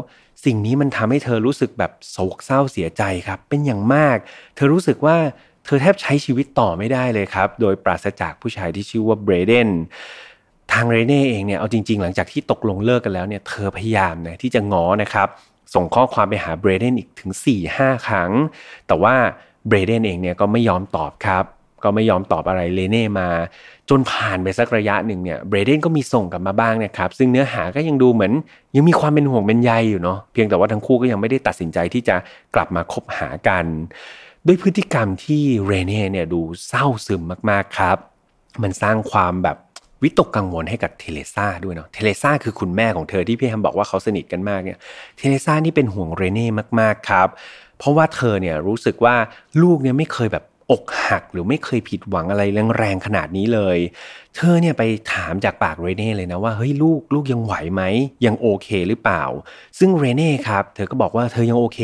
[0.44, 4.16] สิ่งนี้มันทำให้เธอรู้สึกแบบโศกเศร้าเสียใจครับ เป็นอย่างมาก
[4.56, 5.16] เธอรู้สึกว่า
[5.64, 9.68] เธอแทบใช้ชีวิตต่อไม่ได้เลยครับ โดยปราศจากผู้ชายที่ชื่อว่าเบรเดน
[10.72, 15.28] ทางเรเน่เองเนี่ยเอาจริง ๆ หลังจากที่ตกลงเลิกกันแล้วเนี่ยเธอพยายามนะที่จะง้อนะครับ
[15.74, 17.30] ส่งข้อความไปหาเบรเดนอีกถึง
[17.68, 18.30] 4-5 ครั้ง
[18.86, 19.14] แต่ว่า
[19.68, 21.44] เบรเดนเองเนี่ยก็ไม่ยอมตอบครับ
[21.84, 23.28] ก็ไม่ยอมตอบอะไรเลเน่มา
[23.90, 28.32] จนผ่านไปสักระยะหนึ่งเนี่ยเบรเดนก็มีส่งกลับมาบ้างนะครับ ซึ่งเนื้อหาก็ยังดูเหมือน
[28.76, 32.16] ยังมีความเป็นห่วงเป็นใยอยู่เนาะเพียงแต่ว่าทั้งคู่ก็ยังไม่ได้ตัดสินใจที่จะ
[32.54, 33.64] กลับมาคบหากัน
[34.46, 37.98] ด้วยพฤติกรรมที่เรเน่เนี่ยดูเศร้าซึมมากๆครับ
[38.62, 39.56] มันสร้างความแบบ
[40.02, 44.78] วิตกกังวลให้กับเทเลซ่าด้วยเนาะ เทเลซ่าคือคุณแม่ของเธอที่พี่แฮมบอกว่าเขาสนิทกันมากเนี่ย
[45.18, 47.28] เทเลซ่านี่เป็นห่วงเรเน่มากๆครับ
[47.78, 49.14] เพราะว่าเธอเนี่ยรู้สึกว่า
[49.62, 52.42] ลูกเนี่ยไม่เคยแบบ อกหักหรือไม่เคยผิดหวังอะไร
[52.78, 53.78] แรงๆขนาดนี้เลย
[54.36, 57.82] เธอเนี่ยไปถามจากปากเรเน่เลยนะว่าเฮ้ยลูกลูกยังไหวไหม
[58.26, 59.22] ยังโอเคหรือเปล่า
[59.78, 61.80] ซึ่งเรเน่ครับเธอก็บอกว่าเธอยังโอเค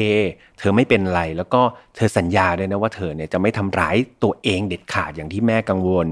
[0.59, 1.63] เธอไม่เป็นไรแล้วก็
[1.97, 6.09] เธอสัญญาด้วยนะว่าเธอเนี่ยจะไม่ทำร้ายตัวเองเด็ดขาดอย่างที่แม่กังวล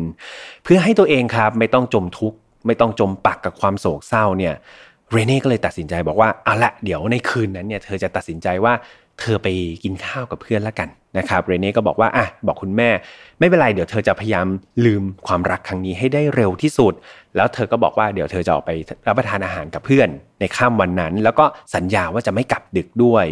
[0.65, 4.55] เพื่อให้ตัวเองครับไม่ต้องจมทุกข์ไม่ต้องจมปักกับความโศกเศร้าเนี่ย
[5.13, 8.75] เรเน่ก็เลยตัดสินใจบอกว่าเอาละเดี๋ยวในคืนนั้นเนี่ยเธอจะตัดสินใจว่า
[9.21, 9.49] เธอไป
[9.85, 12.91] กินข้าวกับเพื่อนละกันนะครับเรเน่ก็บอกว่าอะบอกคุณแม่
[13.39, 14.47] ไม่เป็นไรเดี๋ยวเธอจะพยายาม
[14.85, 16.93] ลืมความรักครั้งนี้ให้ได้เร็วที่สุด
[17.37, 18.71] แล้วเธอก็บอกว่าเดี๋ยวเธอจะออกไป
[19.07, 20.09] รับประทานอาหารกับเพื่อน
[20.41, 23.27] ในค่ำวันนั้น แล้วก็สัญญาว่าจะไม่กลับดึกด้วย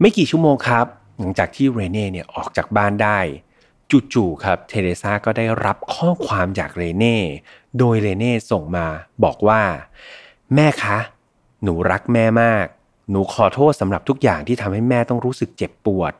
[0.00, 0.86] ไม่กี่ชั่วโมงครับ
[1.18, 3.18] หลังจากที่เรเน่เนี่ยออกจากบ้านได้
[4.14, 7.18] จู่ๆครับเทเรซาก็ได้รับข้อความจากเรเน่
[7.78, 8.86] โดยเรเน่ส่งมา
[9.24, 9.60] บอกว่า
[10.54, 10.98] แม่คะ
[11.62, 12.66] หนูรักแม่มาก
[13.10, 16.12] หนูขอโทษสำหรับทุกอย่างที่ทำให้แม่ต้องรู้สึกเจ็บปวด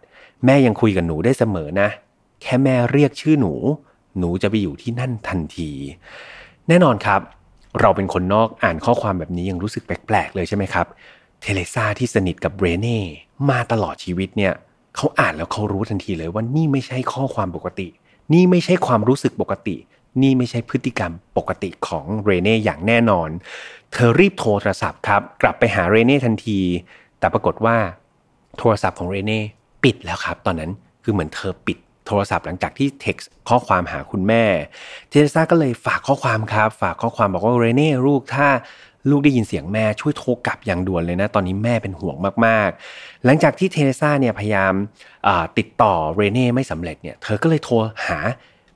[0.45, 1.89] แม่ยังคุยกับหนูได้เสมอนะ
[2.43, 3.53] แค่แม่เรียกชื่อหนู
[4.19, 5.71] หนูจะไปอยู่ที่นั่นทันที
[6.69, 7.21] แน่นอนครับ
[7.81, 10.87] เราเป็นคนนอกอ่านข้อความแบบนี้ยังรู้สึกแปลกๆเลยใช่ไหมครับ
[11.43, 13.01] เทเลซาที่สนิทกับเบรเน่
[13.51, 14.53] มาตลอดชีวิตเนี่ย
[14.97, 17.89] เขาอ่านแล้วเขารู้ทันทีเลยว่านี่ไม่ใช่ข้อความปกติ
[18.33, 19.77] นี่ไม่ใช่ความรู้สึกปกติ
[20.23, 23.29] นี่ไม่ใช่พฤติกรรมปกติของเรเน่อย่างแน่นอน
[23.93, 26.61] เธอรีบโทรโทรศัพท์ครับกลับไปหาเรเน่ทันที
[27.19, 27.77] แต่ปรากฏว่า
[28.59, 29.43] โทรศัพท์ของเรเน่
[29.85, 30.71] ปิดแล้วครับ ตอนนั้น
[31.05, 34.45] คือเหมือนเธอปิดโทรศัพท์หลังจากที่เท็กซ์ข้อความหาคุณแม่
[35.09, 38.49] เทเรซาก็เลยฝากข้อความครับ ฝากข้อความบอกว่าเรเน่ลูกถ้า
[39.11, 44.73] ลูกได้ยินเสียงแม่ช่วยโทรกลับอย่างด่วนเลยนะ ตอนนี้แม่เป็นห่วงมาก ๆ หลังจากที่เทเรซาเนี่ยพยายาม
[45.59, 47.75] ติดต่อเรเน่ไม่สำเร็จเนี่ยเธอก็เลยโทร
[48.07, 48.19] หา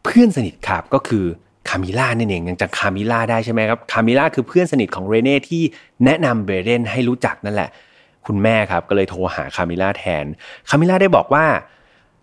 [0.04, 1.26] เพื่อนสนิทครับก็คือ
[1.68, 5.62] คามิล่านั่นเองยังจำคามิล่าได้ใช่ไหมครับคามิล่าคือเพื่อนสนิทของเรเน่ที่
[6.04, 7.70] แนะนำเบเดนให้รู้จักนั่นแหละ
[8.26, 10.24] คุณแม่ครับก็เลยโทรหาคามิล่าแทน
[10.68, 11.46] คามิล่าได้บอกว่า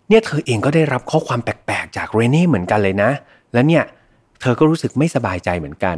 [0.08, 3.10] เนี่ยเธอเองก็ได้รับข้อความแปลกๆจากเรเน่เหมือนกันเลยนะ
[3.52, 3.84] และเนี่ย
[4.40, 5.96] เธอก็รู้สึกไม่สบายใจเหมือนกัน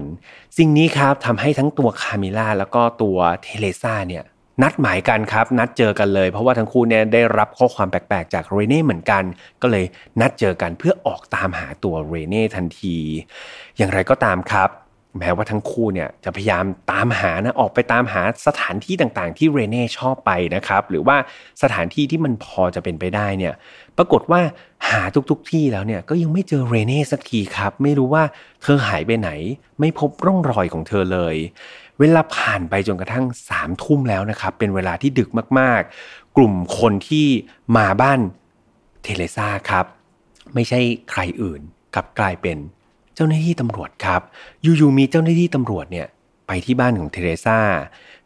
[0.58, 4.24] สิ่งนี้ครับทำให้ทั้งตัวคามิล่าแล้วก็ตัวเทเลซ่าเนี่ย
[4.62, 9.22] นัดหมายกันครับ นัดเจอกันเลย เพราะว่าทั้งคู่เนี่ยได้รับข้อความแปลกๆจากเรเน่เหมือนกัน
[9.62, 9.84] ก็เลย
[10.20, 12.96] นัดเจอกันเพื่อออกตามหาตัวเรเน่ทันที
[13.76, 14.70] อย่างไรก็ตามครับ
[15.18, 21.16] แม้ว่าทั้งคู่เนี่ยจะพยายามตามหานะออกไปตามหาสถานที่ต่างๆ ที่เรเน่ชอบไปนะครับ หรือว่า
[21.62, 23.54] สถานที่ที่มันพอจะเป็นไปได้เนี่ย
[23.96, 24.40] ปรากฏว่า
[24.90, 28.24] หาทุกๆที่แล้วเนี่ยก็ยังไม่เจอเรเน่สักทีครับ ไม่รู้ว่า
[28.62, 29.30] เธอหายไปไหน
[29.80, 31.36] ไม่พบร่องรอยของเธอเลย
[32.00, 35.28] เวลาผ่านไปจนกระทั่งสามทุ่มแล้วนะครับ เป็นเวลาที่ดึก
[35.58, 37.26] มากๆ กลุ่มคนที่
[37.76, 38.20] มาบ้าน
[39.04, 39.86] เทเลซ่าครับ
[40.54, 40.80] ไม่ใช่
[41.10, 41.60] ใครอื่น
[41.94, 42.58] กลับกลายเป็น
[43.14, 44.20] เจ้าหน้าที่ตำรวจครับ
[44.62, 46.06] อยู่ๆมีเจ้าหน้าที่ตำรวจเนี่ย
[46.46, 47.58] ไปที่บ้านของเทเรซา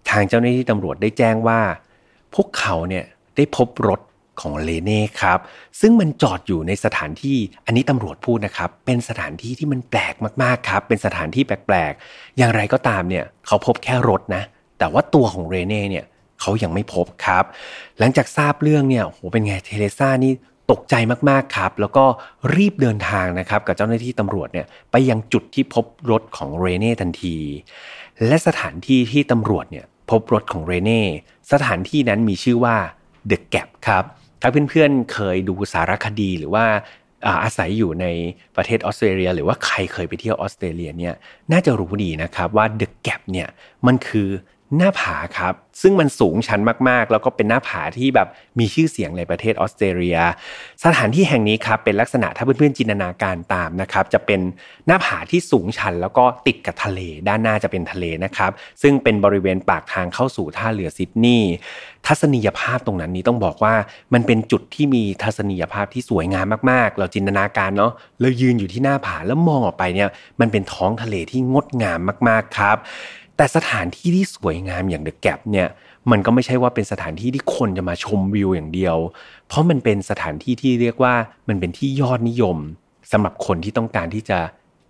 [0.08, 1.60] ทางเจ้าหน้าที่ตำรวจได้แจ้งว่า
[2.34, 3.04] พวกเขาเนี่ย
[3.36, 4.00] ได้พบรถ
[4.40, 5.38] ของเลเน่ครับ
[5.80, 14.42] ซึ่งมันจอดอยู่ในสถานที่อันนี้ตำรวจพูดนะครับ เป็นสถานที่ที่มันแปลกมากๆครับ เป็นสถานที่แปลกๆ อย่างไรก็ตามเนี่ยเขาพบแค่รถนะ
[14.78, 16.04] แต่ว่าตัวของเรเน่เนี่ย
[16.40, 17.44] เขายังไม่พบครับ
[17.98, 20.32] หลังจากทราบเรื่องเนี่ยโหเป็นไงเทเรซานี่
[20.70, 20.94] ตกใจ
[21.30, 22.04] มากๆครับ แล้วก็
[22.56, 27.36] รีบเดินทางนะครับกับเจ้าหน้าที่ตำรวจเนี่ยไปยังจุดที่พบรถของเรเน่ทันที
[28.26, 31.02] และสถานที่ที่ตำรวจเนี่ยพบรถของเรเน่
[31.52, 32.76] สถานที่นั้นมีชื่อว่า
[33.30, 34.04] The Gap ครับ
[34.42, 36.64] ถ้าเพื่อนๆเคยดูสารคดีหรือว่า
[37.44, 38.06] อาศัยอยู่ใน
[38.56, 41.14] ประเทศออสเตรเลีย หรือว่าใครเคยไปเที่ยวออสเตรเลียเนี่ย
[41.52, 43.48] น่าจะรู้ดีนะครับว่า The Gap เนี่ย
[43.86, 44.28] มันคือ
[44.76, 48.28] หน้าผาครับ ซึ่งมันสูงชันมากๆ แล้วก็เป็นหน้าผาที่แบบ
[48.58, 50.18] มีชื่อเสียงในประเทศออสเตรเลีย
[50.84, 54.40] สถานที่แห่งนี้ครับเป็นลักษณะถ้าเพื่อนๆจินตนาการตามนะครับ จะเป็น
[54.86, 58.50] หน้าผาที่สูงชัน แล้วก็ติดกับทะเลด้านหน้าจะเป็นทะเลนะครับ
[58.82, 61.52] ซึ่งเป็นบริเวณปากทางเข้าสู่ท่าเรือซิดนีย์
[62.06, 63.74] ทัศนียภาพตรงนั้นนี้ต้องบอกว่า
[64.14, 70.08] มันเป็นจุดที่มีทัศนียภาพที่สวยงามมากๆ เราจินตนาการเนาะเรายืนอยู่ที่หน้าผาแล้วมองออกไปเนี่ย
[70.40, 72.78] มันเป็นท้องทะเลที่งดงามมากๆครับ
[73.38, 75.68] แต่สถานที่ที่สวยงามอย่างเดอะแกลเนี่ย
[76.10, 78.96] มันก็ไม่ใช่ว่าเป็นสถานที่ที่คนจะมาชมวิวอย่างเดียว
[79.48, 81.14] เพราะมันเป็นสถานที่ที่เรียกว่า
[81.48, 82.56] มันเป็นที่ยอดนิยม
[83.12, 84.38] สำหรับคนที่ต้องการที่จะ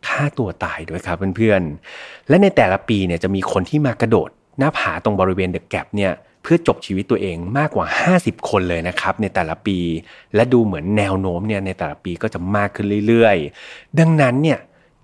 [0.07, 7.87] ฆ่าตัวตายด้วยครับเพื่อนๆ และในแต่ละปีเนี่ยจะมีคนที่มากระโดด หน้าผาตรงบริเวณเดอะแกลเนี่ยเพื่อจบชีวิตตัวเองมากกว่า
[8.19, 9.79] 50 คนเลยนะครับในแต่ละปี
[10.35, 14.59] และดูเหมือนแนวโน้มเนี่ยในแต่ละปีก็จะมากขึ้นเรื่อยๆ ดังนั้นเนี่ย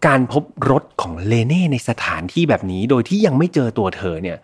[0.07, 4.38] การพบรถของเลเน่ในสถานที่แบบนี้ โดยที่ยังไม่เจอตัวเธอเนี่ย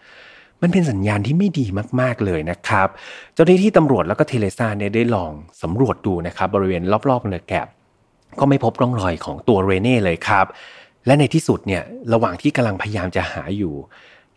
[0.63, 1.67] มันเป็นสัญญาณที่ไม่ดี
[2.01, 2.89] มาก ๆ เลยนะครับ
[3.35, 7.67] เจ้าหน้าที่ตำรวจแล้วก็เทเลซาเนี่ยได้ลองสำรวจดูนะครับ บริเวณรอบๆเรือแกบ
[8.39, 10.47] ก็ไม่พบร่องรอยของตัวเรเน่เลยครับ
[11.07, 13.75] และในที่สุดเนี่ยระหว่างที่กำลังพยายามจะหาอยู่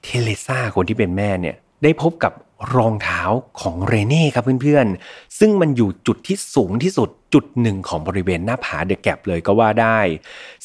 [0.04, 2.34] เทเลซาคนที่เป็นแม่เนี่ย ได้พบกับ
[2.76, 3.22] รองเท้า
[3.62, 10.00] ของเรเน่ครับเพื่อนๆ ซึ่งมันอยู่จุดที่สูงที่สุดจุดหนึ่งของบริเวณหน้าผาเดอะแกลบเลยก็ว่าได้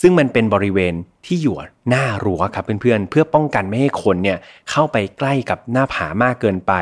[0.01, 0.95] ซึ่งมันเป็นบริเวณ
[1.27, 1.57] ที่อยู่
[1.91, 4.39] หน้ารั้วครับเพื่อนๆ เพื่อป้องกันไม่ให้คนเนี่ย
[4.71, 6.73] เข้าไปใกล้กับหน้าผามากเกินไป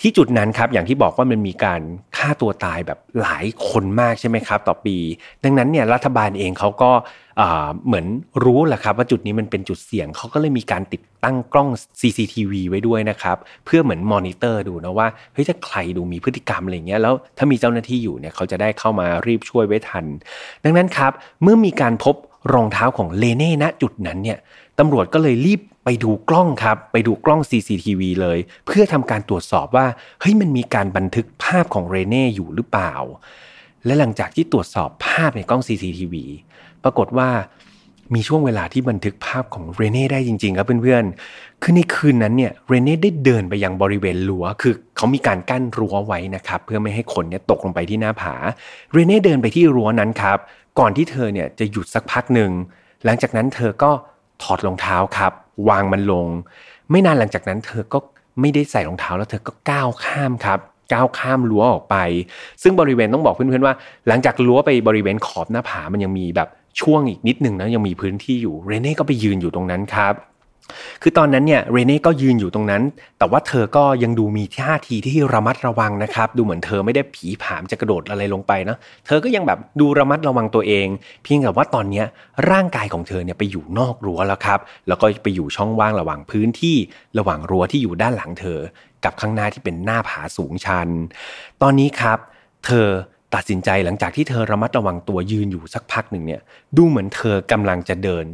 [0.00, 1.80] ที่จุดนั้นครับอย่างที่บอกว่ามันมีการ
[2.16, 4.96] ฆ่าตัวตายแบบหลายคนมากใช่ไหมครับ ต่อปี
[5.44, 6.90] ดังนั้นเนี่ยรัฐบาลเองเขาก็
[7.86, 8.06] เหมือน
[8.44, 11.68] รู้แหละครับว่าจุดนี้มันเป็นจุดเสี่ยงเขาก็เลยมีการติดตั้งกล้อง
[12.00, 20.04] CCTV ไว้ด้วยนะครับ เพื่อเหมือนมอนิเตอร์ดูนะว่าเฮ้ยถ้าใครดูมีพฤติกรรมอะไรเงี้ยแล้วถ้ามีเจ้าหน้าที่อยู่เนี่ยเขาจะได้เข้ามารีบช่วยไว้ทัน
[20.64, 22.14] ดังนั้นครับเมื่อมีการพบ
[22.52, 24.38] รองเท้าของเรเน่ณจุดนั้นเนี่ย
[24.78, 29.86] ตำรวจก็เลยรีบไปดูกล้องครับ ไปดูกล้อง CCTV เลย เพื่อทำการตรวจสอบว่า
[30.20, 32.94] เฮ้ยมันมีการบันทึกภาพของเรเน่อยู่หรือเปล่า
[33.86, 36.14] และหลังจากที่ตรวจสอบภาพในกล้อง CCTV
[36.84, 37.28] ปรากฏว่า
[38.14, 48.34] มีช่วงเวลาที่บันทึกภาพของเรเน่ได้จริง ๆ ครับเพื่อนๆ คือในคืนนั้นเนี่ยเรเน่ได้เดินไปยังบริเวณรั้ว คือเขามีการกั้นรั้วไว้นะครับ เพื่อไม่ให้คนเนี่ยตกลงไปที่หน้าผา
[48.92, 50.38] เรเน่เดินไปที่รั้วนั้นครับ
[50.78, 52.50] ก่อนที่เธอเนี่ยจะหยุดสักพักหนึ่ง
[53.04, 53.90] หลังจากนั้นเธอก็
[54.42, 55.32] ถอดรองเท้าครับ
[55.68, 56.26] วางมันลง
[56.90, 57.98] ไม่นานหลังจากนั้น เธอก็
[58.40, 60.58] ไม่ได้ใส่รองเท้าแล้วเธอก็ก้าวข้ามครับ
[60.92, 61.96] ก้าวข้ามรั้วออกไป
[62.62, 63.74] ซึ่งบริเวณต้องบอกเพื่อนๆว่า
[64.08, 66.48] หลังจากรั้วไปบริเวณขอบหน้าผามันยังมีแบบ
[66.80, 70.14] ช่วงอีกนิดหนึ่งนะยังมีพื้นที่อยู่เรเน่ก็ไปยืนอยู่ตรงนั้นครับ
[71.02, 72.82] คือตอนนั้นเนี่ยเรเน่ก็ยืนอยู่ตรงนั้น
[73.18, 80.86] แต่ว่าเธอก็ยังดูมีท่าทีที่ระมัดระวังนะครับ ดูเหมือนเธอไม่ได้ผีผามจะกระโดดอะไรลงไปนะเธอก็ยังแบบดูระมัดระวังตัวเอง
[81.22, 82.02] เพียงแต่ว่าตอนนี้
[82.50, 86.76] ร่างกายของเธอเนี่ยไปอยู่นอกรั้วแล้วครับ แล้วก็ไปอยู่ช่องว่างระหว่างพื้นที่
[87.18, 88.58] ระหว่างรั้วที่อยู่ด้านหลังเธอ
[89.04, 90.88] กับข้างหน้าที่เป็นหน้าผาสูงชัน
[91.62, 92.18] ตอนนี้ครับ
[92.66, 92.88] เธอ
[93.34, 96.40] ตัดสินใจหลังจากที่เธอระมัดระวังตัวยืนอยู่สักพักหนึ่งเนี่ย
[96.76, 98.26] ดูเหมือนเธอกำลังจะเดิน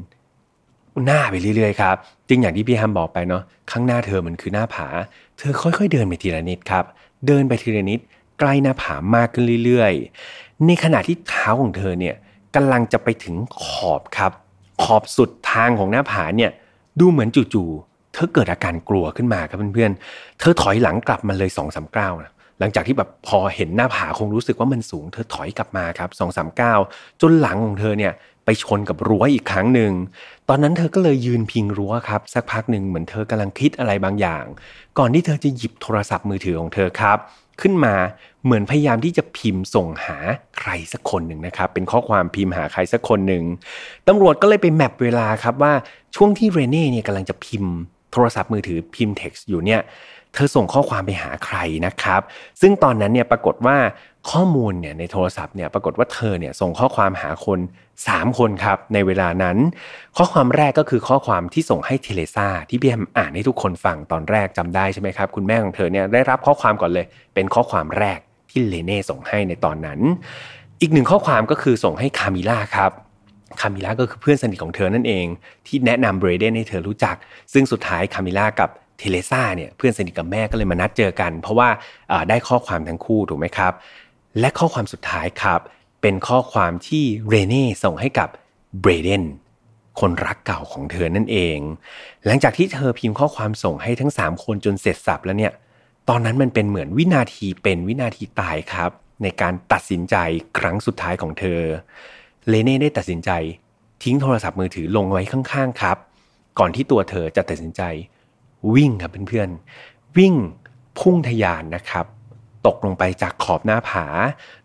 [1.04, 1.96] หน้าไปเรื่อยๆครับ
[2.28, 4.86] จริงอย่างที่พี่ฮัมบอกไปเนาะข้างหน้าเธอมันคือหน้าผา
[5.38, 6.84] เธอค่อยๆเดินไปทีละนิดครับ
[7.26, 8.00] เดินไปทีละนิด
[8.38, 12.14] ใกล้หน้าผามากขึ้นเรื่อยๆ ในขณะที่เท้าของเธอเนี่ย
[12.54, 14.32] กำลังจะไปถึงขอบครับ
[14.82, 16.50] ขอบสุดทางของหน้าผาเนี่ย
[17.00, 26.80] ดูเหมือนจู่ๆเธอเกิดอาการกลัวขึ้นมาครับเพื่อนๆเธอถอยหลังกลับมาเลยสองสามก้าวนะ หลังจากที่แบบพอเห็นหน้าผาคงรู้สึกว่ามันสูงเธอถอยกลับมาครับสองสามก้าว
[27.20, 28.12] จนหลังของเธอเนี่ย
[28.44, 29.92] ไปชนกับรั้วอีกครั้งหนึ่ง
[30.48, 34.44] ตอนนั้นเธอก็เลยยืนพิงรั้วครับ สักพักหนึ่งเหมือนเธอกำลังคิดอะไรบางอย่าง
[34.98, 37.18] ก่อนที่เธอจะหยิบโทรศัพท์มือถือของเธอครับ
[37.60, 37.94] ขึ้นมา
[38.44, 40.16] เหมือนพยายามที่จะพิมพ์ส่งหา
[40.58, 43.44] ใครสักคนหนึ่งนะครับ เป็นข้อความพิมพ์หาใครสักคนหนึ่ง
[44.08, 45.72] ตำรวจก็เลยไปแมปเวลาครับว่า
[46.16, 47.72] ช่วงที่เรเน่เนี่ยกำลังจะพิมพ์
[48.12, 49.80] โทรศัพท์มือถือพิมพ์เท็กซ์อยู่เนี่ย
[50.36, 52.20] เธอส่งข้อความไปหาใครนะครับ
[52.60, 53.76] ซึ่งตอนนั้นเนี่ยปรากฏว่า
[54.30, 57.58] ข้อมูลเนี่ยในโทรศัพท์เนี่ยปรากฏว่าเธอเนี่ยส่งข้อความหาคน
[57.98, 59.56] 3 คนครับในเวลานั้น
[60.16, 68.18] ข้อความแรกก็คือข้อความที่ส่งให้เทเรซาที่พี่แอมอ่านให้ทุกคนฟังตอนแรกจำได้ใช่ไหมครับคุณแม่ของเธอเนี่ยได้รับข้อความก่อนเลย เป็นข้อความแรก
[68.50, 70.00] ที่เรเน่ส่งให้ในตอนนั้น
[70.80, 72.92] อีกหนึ่งข้อความก็คือส่งให้คามิล่าครับ
[73.60, 75.26] คามิล่าก็คือเพื่อนสนิทของเธอนั่นเอง
[75.66, 77.16] ที่แนะนำเบรเดนให้เธอรู้จัก
[77.52, 81.68] ซึ่งสุดท้ายคามิล่ากับ เทเลซ่าเนี่ยเพื่อนสนิทกับแม่ก็เลยมานัดเจอกัน เพราะว่า
[82.28, 83.72] ได้ข้อความทั้งคู่ถูกไหมครับ
[84.40, 85.60] และข้อความสุดท้ายครับ
[86.02, 88.28] เป็นข้อความที่เรเน่ส่งให้กับ
[88.80, 89.24] เบรเดน
[90.00, 91.58] คนรักเก่าของเธอนั่นเอง
[92.26, 95.52] หลังจากที่เธอพิมพ์ข้อความส่งให้ทั้ง 3 คนจนเสร็จสับแล้วเนี่ย
[96.08, 98.90] ตอนนั้นมันเป็นเหมือนวินาทีเป็นวินาทีตายครับ
[99.22, 100.16] ในการตัดสินใจ
[100.58, 101.60] ครั้งสุดท้ายของเธอ
[102.48, 103.30] เลเน่ได้ตัดสินใจ
[104.02, 105.96] ทิ้งโทรศัพท์มือถือลงไว้ข้างๆครับ
[106.58, 107.82] ก่อนที่ตัวเธอจะตัดสินใจ
[108.74, 110.34] วิ่งครับเพื่อนๆวิ่ง
[110.98, 112.06] พุ่งทยานนะครับ
[112.66, 114.06] ตกลงไปจากขอบหน้าผา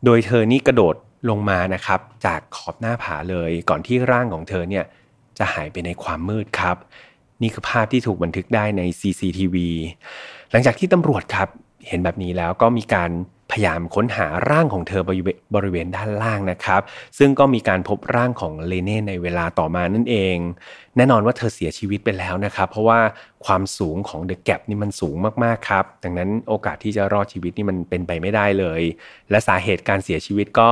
[0.06, 0.96] โดยเธอนี่กระโดด
[1.30, 4.86] ลงมานะครับ จากขอบหน้าผาเลยก่อนที่ร่างของเธอเนี่ย
[5.38, 6.78] จะหายไปในความมืดครับ
[7.42, 9.56] นี่คือภาพที่ถูกบันทึกได้ใน CCTV
[10.52, 11.50] หลังจากที่ตำรวจครับ
[11.88, 13.12] เห็นแบบนี้แล้วก็มีการ
[13.52, 15.02] พยายามค้นหาร่างของเธอ
[15.56, 16.82] บริเวณด้านล่างนะครับ
[17.18, 20.38] ซึ่งก็มีการพบร่างของเลเน่ในเวลาต่อมานั่นเอง
[20.98, 23.00] แน่นอนว่าเธอเสียชีวิตไปแล้วนะครับ เพราะว่า
[23.46, 28.82] ความสูงของเดอะแกรนี่มันสูงมากๆครับ ดังนั้นโอกาสที่จะรอดชีวิตนี่มันเป็นไปไม่ได้เลย
[29.30, 30.70] และสาเหตุการเสียชีวิตก็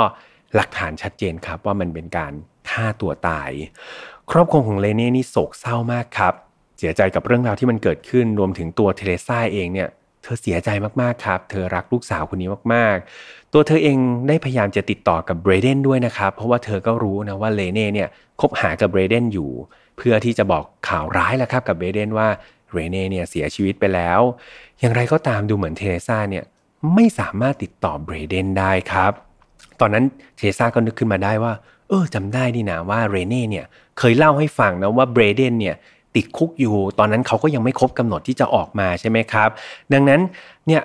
[0.56, 2.34] หลักฐานชัดเจนครับว่ามันเป็นการ
[2.70, 3.52] ฆ่าตัวตาย
[4.32, 6.34] ครอบครัวของเลเน่นี่โศกเศร้ามากครับ
[6.78, 9.90] เสียใจกับเรื่องราวที่มันเกิดขึ้นรวมถึงตัวเทเรซ่าเองเนี่ย
[10.30, 10.70] ธอเสียใจ
[11.02, 18.08] มากๆครับ เธอรักลูกสาวคนนี้มากๆ ตัวเธอเองได้พยายามจะติดต่อกับเบรเดนด้วยนะครับ เพราะว่าเธอก็รู้นะว่าเลเน่เนี่ย
[18.42, 19.50] คบหากับเบรเดนอยู่
[19.98, 22.28] เพื่อที่จะบอกข่าวร้ายแหละครับกับเบรเดนว่า
[22.72, 24.20] เรเน่เนี่ยเสียชีวิตไปแล้ว
[24.80, 26.44] อย่างไรก็ตามดูเหมือนเทเรซาเนี่ย
[26.96, 29.12] ไม่สามารถติดต่อเบรเดนได้ครับ
[29.80, 31.54] ตอนนั้นเทเรซาก็นึกขึ้นมาได้ว่า
[31.90, 33.66] เออจำได้นี่นะว่าเรเน่เนี่ย
[34.00, 35.76] เคยเล่าให้ฟังนะว่าเบรเดนเนี่ย
[36.16, 39.50] ติดคุกอยู่ ตอนนั้นเขาก็ยังไม่ครบกำหนดที่จะออกมาใช่ไหมครับ
[39.94, 40.22] ดังนั้น
[40.68, 40.82] เนี่ย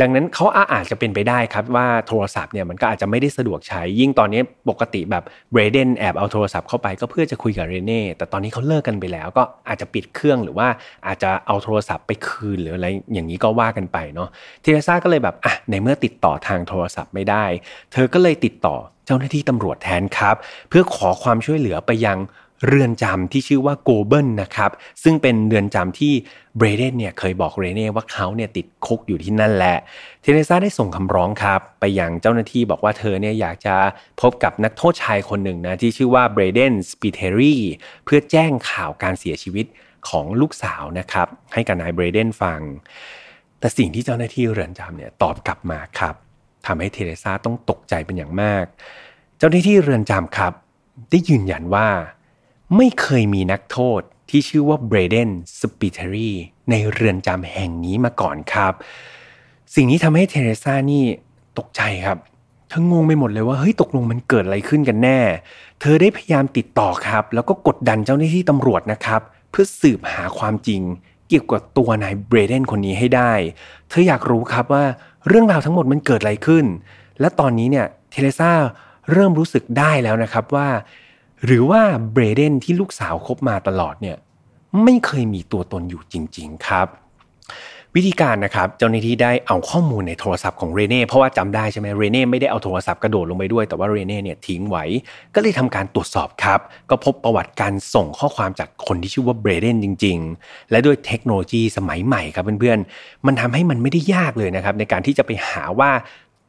[0.00, 10.68] ดังนั้นเขาอาจจะเป็นไปได้ครับว่าโทรศัพท์เนี่ยมันก็อาจจะไม่ได้สะดวกใช้ ยิ่งตอนนี้ปกติแบบเบรเดนแอบเอาโทรศัพท์เข้าไปก็เพื่อจะคุยกับเรเน่แต่ตอนนี้เขาเลิกกันไปแล้ว ก็อาจจะปิดเครื่องหรือว่า
[11.06, 14.28] อาจจะเอาโทรศัพท์ไปคืนหรืออะไรอย่างนี้ก็ว่ากันไปเนาะ
[14.60, 17.44] เทเรซ่าก็เลยแบบอะในเมื่อติดต่อทางโทรศัพท์ไม่ได้
[17.92, 20.36] เธอก็เลยติดต่อเจ้าหน้าที่ตำรวจแทนครับ
[20.68, 22.18] เพื่อขอความช่วยเหลือไปยัง
[22.66, 24.70] เรือนจำที่ชื่อว่าโกลเบิร์นนะครับ
[25.02, 26.12] ซึ่งเป็นเรือนจำที่
[26.56, 29.76] เบรเดนเนี่ยเคยบอกเรเน่ว่าเขาเนี่ยติดคุกอยู่ที่นั่นแหละ
[30.22, 33.76] เทเรซาได้ส่งคำร้องครับ ไปยังเจ้าหน้าที่บอกว่าเธอเนี่ยอยากจะ
[34.20, 37.56] พบกับนักโทษชายคนหนึ่งนะ ที่ชื่อว่าเบรเดนสปิเทอรี
[38.04, 39.66] เพื่อแจ้งข่าวการเสียชีวิต
[40.08, 42.60] ของลูกสาวนะครับ ให้กับนายเบรเดนฟัง
[43.58, 46.14] แต่สิ่งที่เจ้าหน้าที่เรือนจำเนี่ยตอบกลับมาครับ
[46.66, 48.64] ทำให้เทเรซาต้องตกใจเป็นอย่างมาก
[49.38, 50.52] เจ้าหน้าที่เรือนจำครับ
[51.10, 51.88] ได้ยืนยันว่า
[52.76, 54.00] ไม่เคยมีนักโทษ
[54.30, 56.30] ที่ชื่อว่าเบรเดนสปิเทอรี
[56.70, 58.72] ในเรือนจำแห่งนี้มาก่อนครับ
[59.74, 61.04] สิ่งนี้ทำให้เทเรซานี่
[61.58, 62.18] ตกใจครับ
[62.68, 65.18] เธองงไปหมดเลยว่าเฮ้ยตกลงมันเกิดอะไรขึ้นกันแน่
[65.80, 70.82] เธอได้พยายามติดต่อครับ แล้วก็กดดันเจ้าหน้าที่ตำรวจนะครับ เพื่อสืบหาความจริง
[71.28, 73.32] เกี่ยวกับตัวนายเบรเดนคนนี้ให้ได้
[73.88, 74.84] เธออยากรู้ครับว่า
[75.28, 76.64] เรื่องราวทั้งหมดมันเกิดอะไรขึ้น
[77.20, 78.52] และตอนนี้เนี่ยเทเลซ่า
[79.12, 80.68] เริ่มรู้สึกได้แล้วนะครับว่า
[81.44, 84.16] หรือว่าเบรเดนที่ลูกสาวคบมาตลอดเนี่ย
[84.84, 86.88] ไม่เคยมีตัวตนอยู่จริง ๆ ครับ
[87.98, 94.84] วิธีการนะครับเจ้าหน้าที่ได้เอาข้อมูลในโทรศัพท์ของเรเน่เพราะว่าจำได้ใช่ไหมเรเน่ไม่ได้เอาโทรศัพท์กระโดดลงไปด้วยแต่ว่าเรเน่เนี่ยทิ้งไว้
[95.34, 105.90] ก็เลยทำการตรวจสอบครับ ก็พบประวัติการส่งข้อความจากคนที่ชื่อว่าเบรเดนจริง ๆ และด้วยเทคโนโลยีสมัยใหม่ครับเพื่อนๆมันทำให้มันไม่ได้ยากเลยนะครับในการที่จะไปหาว่า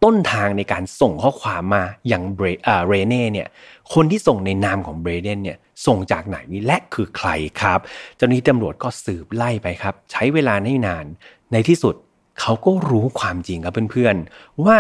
[0.04, 2.46] ต้นทางในการส่งข้อความมาอย่างเบร
[2.88, 3.48] เรเน่เนี่ย
[3.94, 7.30] คนที่ส่งในนามของเบรเดนเนี่ยส่งจากไหนและคือใคร
[7.62, 7.80] ครับ
[8.16, 11.06] เจ้าหน้าที่ตำรวจก็สืบไล่ไปครับ ใช้เวลาไม่นาน
[11.52, 11.96] ในที่สุด
[12.40, 14.80] เขาก็รู้ความจริงครับเพื่อนๆ ว่า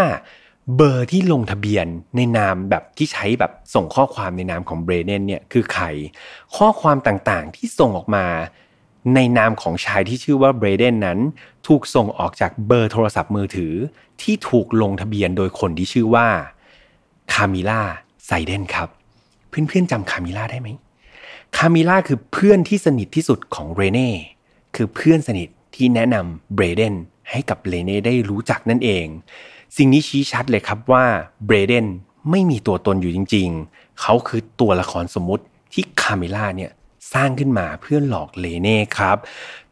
[0.75, 5.85] เบอร์ที่ลงทะเบียนในนามแบบที่ใช้แบบส่งข้อความในนามของเบรเดนเนี่ยคือใคร
[6.55, 8.25] ข้อความต่างๆที่ส่งออกมา
[9.13, 11.19] ในนามของชายที่ชื่อว่าเบรเดนนั้น
[11.67, 13.73] ถูกส่งออกจากเบอร์โทรศัพท์มือถือ
[14.21, 16.27] ที่ถูกลงทะเบียนโดยคนที่ชื่อว่า
[17.33, 17.81] คามิล่า
[18.25, 18.89] ไซเดนครับ
[19.49, 20.69] เพื่อนๆจำคามิล่าได้ไหม
[21.57, 24.11] คามิล่าคือเพื่อนที่สนิทที่สุดของเรเน่
[24.75, 26.93] คือเพื่อนสนิทที่แนะนำเบรเดน
[27.29, 29.05] ให้กับเลเน่ได้รู้จักนั่นเอง
[29.77, 31.05] สิ่งนี้ชี้ชัดเลยครับว่า
[31.45, 31.85] เบรเดน
[32.29, 36.71] ไม่มีตัวตนอยู่จริง ๆ เขาคือตัวละครสมมติที่คามิล่าเนี่ย
[37.13, 39.17] สร้างขึ้นมาเพื่อหลอกเลเน่ครับ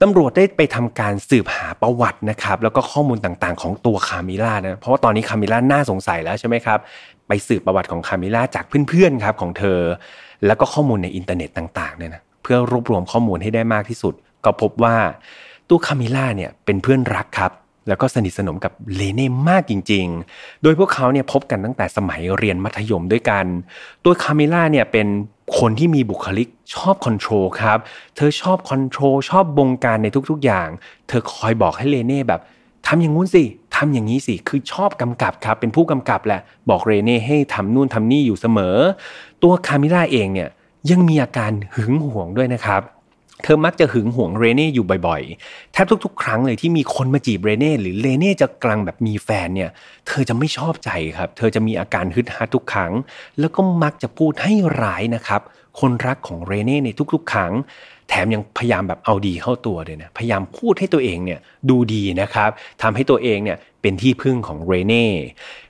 [0.01, 6.79] ตำรวจได้ไปทำการสืบหาประวัตินะครับ แล้วก็ข้อมูลต่างๆ ของตัวคามิล่านะเพราะว่าตอนนี้คามิล่าน่าสงสัยแล้วใช่ไหมครับ
[7.27, 9.79] ไปสืบประวัติของคามิล่าจากเพื่อนๆครับของเธอ
[10.45, 14.13] แล้วก็ข้อมูลในอินเทอร์เน็ตต่างๆเนี่ยนะเพื่อรวบรวมข้อมูลให้ได้มากที่สุด
[14.45, 14.95] ก็พบว่า
[15.69, 17.51] ตัวคามิล่าเนี่ยเป็นเพื่อนรักครับ
[17.87, 23.45] แล้วก็สนิทสนมกับเรเน่มากจริง ๆ โดยพวกเขาเนี่ยพบกันตั้งแต่สมัยเรียนมัธยมด้วยกัน
[24.03, 25.07] ตัวคามิล่าเนี่ยเป็น
[25.57, 27.77] คนที่มีบุคลิกชอบ control ครับ
[28.15, 30.67] เธอชอบ control ชอบบงการในทุกๆอย่าง
[31.07, 32.41] เธอคอยบอกให้เรเน่แบบ
[32.87, 33.43] ทำอย่างงู้นสิ
[33.75, 38.75] ทำอย่างนี้สิ คือชอบกำกับครับ เป็นผู้กำกับแหละ บอกเรเน่ให้ทำนู่นทำนี่อยู่เสมอ
[39.43, 40.49] ตัวคามิล่าเองเนี่ย
[40.91, 42.81] ยังมีอาการหึงหวงด้วยนะครับ
[43.43, 49.69] เธอมักจะหึงหวงเรเน่อยู่บ่อยๆ แทบทุก ๆ ครั้งเลยที่มีคนมาจีบเรเน่หรือเรเน่จะกลังแบบมีแฟนเนี่ย
[50.07, 52.91] เธอจะไม่ชอบใจครับ เธอจะมีอาการฮึดฮัดทุกครั้ง
[53.39, 55.41] แล้วก็มักจะพูดให้ร้ายนะครับ
[55.79, 57.53] คนรักของเรเน่ในทุกๆ ครั้ง
[58.09, 62.49] แถมยังพยายามแบบเอาดีเข้าตัวเลยนะ พยายามพูดให้ตัวเองเนี่ยดูดีนะครับ
[62.81, 65.07] ทำให้ตัวเองเนี่ยเป็นที่พึ่งของเรเน่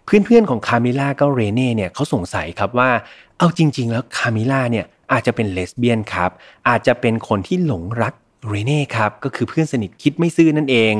[0.05, 2.89] เพื่อนๆของคามิล่าก็เรเน่เนี่ยเขาสงสัยครับว่า
[3.37, 6.31] เอาจริง ๆ แล้วคามิล่าเนี่ยอาจจะเป็นเลสเบี้ยนครับ
[6.69, 8.13] อาจจะเป็นคนที่หลงรัก
[8.49, 10.93] เรเน่ครับก็คือเพื่อนสนิทคิดไม่ซื่อนั่นเอง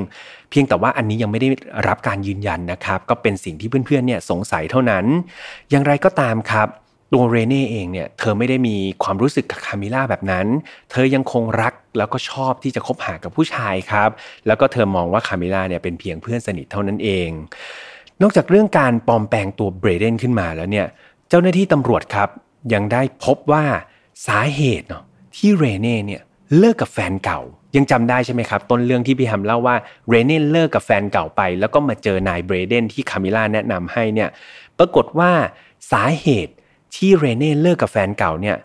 [0.49, 1.49] เพียงแต่ว่าอันนี้ยังไม่ได้
[1.87, 5.05] รับการยืนยันนะครับ ก็เป็นสิ่งที่เพื่อนๆเนี่ยสงสัยเท่านั้น
[5.69, 6.67] อย่างไรก็ตามครับ
[7.13, 10.47] ตัวเรเน่เองเนี่ยเธอไม่ได้มีความรู้สึกกับคามิล่าแบบนั้น
[10.91, 14.09] เธอยังคงรักแล้วก็ชอบที่จะคบหากับผู้ชายครับ
[14.47, 17.29] แล้วก็เธอมองว่าคามิล่าเนี่ยเป็นเพียงเพื่อนสนิทเท่านั้นเอง
[18.21, 20.87] นอกจากเรื่องการปลอมแปลงตัวเบรเดนขึ้นมาแล้วเนี่ย
[21.29, 22.29] เจ้าหน้าที่ตำรวจครับ
[22.73, 23.63] ยังได้พบว่า
[24.27, 25.03] สาเหตุเนาะ
[25.35, 26.21] ที่เรเน่เนี่ย
[26.57, 27.39] เลิกกับแฟนเก่า
[27.75, 29.75] ยังจำได้ใช่ไหมครับ ต้นเรื่องที่พี่ฮัมเล่าว่า
[30.09, 34.29] เรเน่เลิกกับแฟนเก่าไป แล้วก็มาเจอนายเบรเดนที่คามิล่าแนะนำให้เนี่ย
[34.77, 35.31] ปรากฏว่า
[35.91, 36.53] สาเหตุ
[36.95, 38.57] ที่เรเน่เลิกกับแฟนเก่าเนี่ย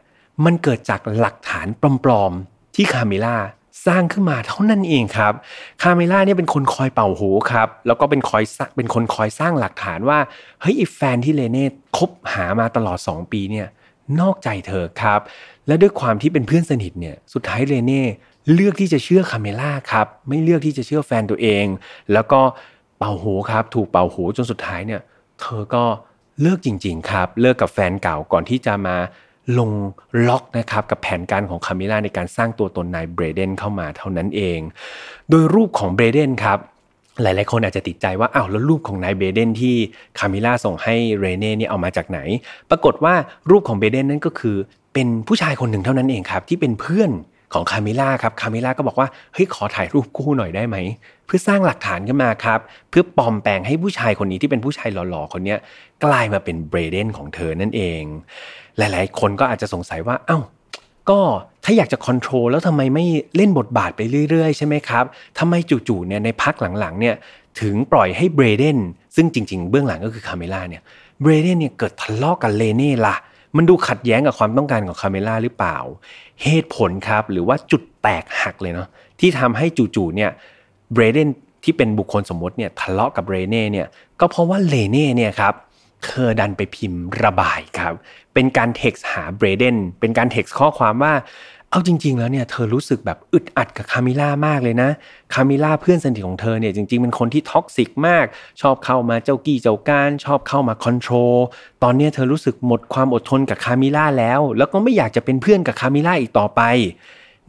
[0.44, 1.66] มันเกิดจากหลักฐาน
[2.04, 3.36] ปลอมๆที่คามิล่า
[3.86, 5.32] สร้างขึ้นมาเท่านั้นเองครับ
[5.82, 8.42] คามิล่าเนี่ยเป็นคนคอยเป่าหูครับ แล้วก็เป็นคอย
[8.76, 10.18] เป็นคนคอยสร้างหลักฐานว่า
[10.60, 13.66] เฮ้ยแฟนที่เรเน่คบหามาตลอด 2 ปีเนี่ย
[14.20, 15.20] นอกใจเธอครับ
[15.66, 18.04] และด้วยความที่เป็นเพื่อนสนิทเนี่ยสุดท้ายเรเน่
[18.54, 21.66] เลือกที่จะเชื่อคามิล่าครับไม่เลือกที่จะเชื่อแฟนตัวเอง
[22.12, 22.40] แล้วก็
[22.98, 25.00] เป่าหูครับถูกเป่าหูจนสุดท้ายเนี่ย
[25.40, 25.84] เธอก็
[26.42, 28.96] เลิกจริง ๆ ครับ เลิกกับแฟนเก่าก่อนที่จะมา
[29.58, 29.70] ลง
[30.28, 34.60] ล็อกนะครับกับแผนการของคามิล่าในการสร้างตัวตนนายเบรเดนเข้ามาเท่านั้นเอง
[35.30, 36.58] โดยรูปของเบรเดนครับ
[37.22, 39.74] หลายๆคนอาจจะติดใจว่าอ้าวแล้วรูปของนายเบรเดนที่
[40.18, 42.20] คามิล่าส่งให้เรเน่เนี่ยเอามาจากไหน
[42.70, 43.14] ปรากฏว่า
[43.50, 44.56] รูปของเบรเดนนั่นก็คือ
[44.94, 47.10] เป็นผู้ชายคนหนึ่งเท่านั้นเองครับ ที่เป็นเพื่อน
[47.52, 50.76] ของคามิล่าครับคามิล่าก็บอกว่าเฮ้ยขอถ่ายรูปคู่หน่อยได้ไหม
[51.26, 55.56] เพื่อสร้างหลักฐานขึ้นมาครับ เพื่อปลอมแปลงให้ผู้ชายคนนี้ที่เป็นผู้ชายหล่อๆคนนี้
[56.04, 58.02] กลายมาเป็นเบรเดนของเธอนั่นเอง
[58.78, 60.38] หลายๆ คนก็อาจจะสงสัยว่าอ้าว
[61.10, 61.20] ก็
[61.64, 65.04] ถ้าอยากจะ control แล้วทำไมไม่เล่นบทบาทไปเรื่อย ๆ ใช่ไหมครับ
[65.38, 65.54] ทำไม
[65.88, 67.14] จู่ๆเนี่ยในพักหลังๆเนี่ย
[67.60, 68.78] ถึงปล่อยให้เบรเดน
[69.16, 70.82] ซึ่งจริง ๆ เบื้องหลังก็คือคามิล่าเนี่ย
[71.22, 73.16] เบรเดนเนี่ยเกิดทะเลาะกับเรเน่ละ
[73.56, 75.76] มันดูขัดแย้งกับความต้องการของคามิล่าหรือเปล่า
[76.42, 78.88] เหตุผลครับหรือว่าจุดแตกหักเลยเนาะ
[79.20, 79.66] ที่ทำให้
[79.96, 80.30] จู่ๆเนี่ย
[80.92, 81.28] เบรเดน
[81.64, 83.86] ที่เป็นบุคคลสมมติเนี่ยทะเลาะกับเรเน่เนี่ย
[84.20, 85.54] ก็เพราะว่าเรเน่เนี่ยครับ
[86.04, 87.94] เธอดันไปพิมพ์ระบายครับ
[88.34, 91.14] เป็นการเท็กซ์หาเบรเดนเป็นการเท็กซ์ข้อความว่า
[91.70, 94.90] เอาจริง ๆ แล้วเนี่ยเธอรู้สึกแบบอึดอัดกับคามิล่ามากเลยนะ
[95.34, 98.24] คามิล่าเพื่อนสนิทของเธอเนี่ยจริงๆเป็นคนที่ toxic มาก
[98.60, 101.34] ชอบเข้ามาเจ้ากี้เจ้าการชอบเข้ามา control
[101.82, 106.62] ตอนนี้เธอรู้สึกหมดความอดทนกับคามิล่าแล้ว แล้วก็ไม่อยากจะเป็นเพื่อนกับคามิล่าอีกต่อไป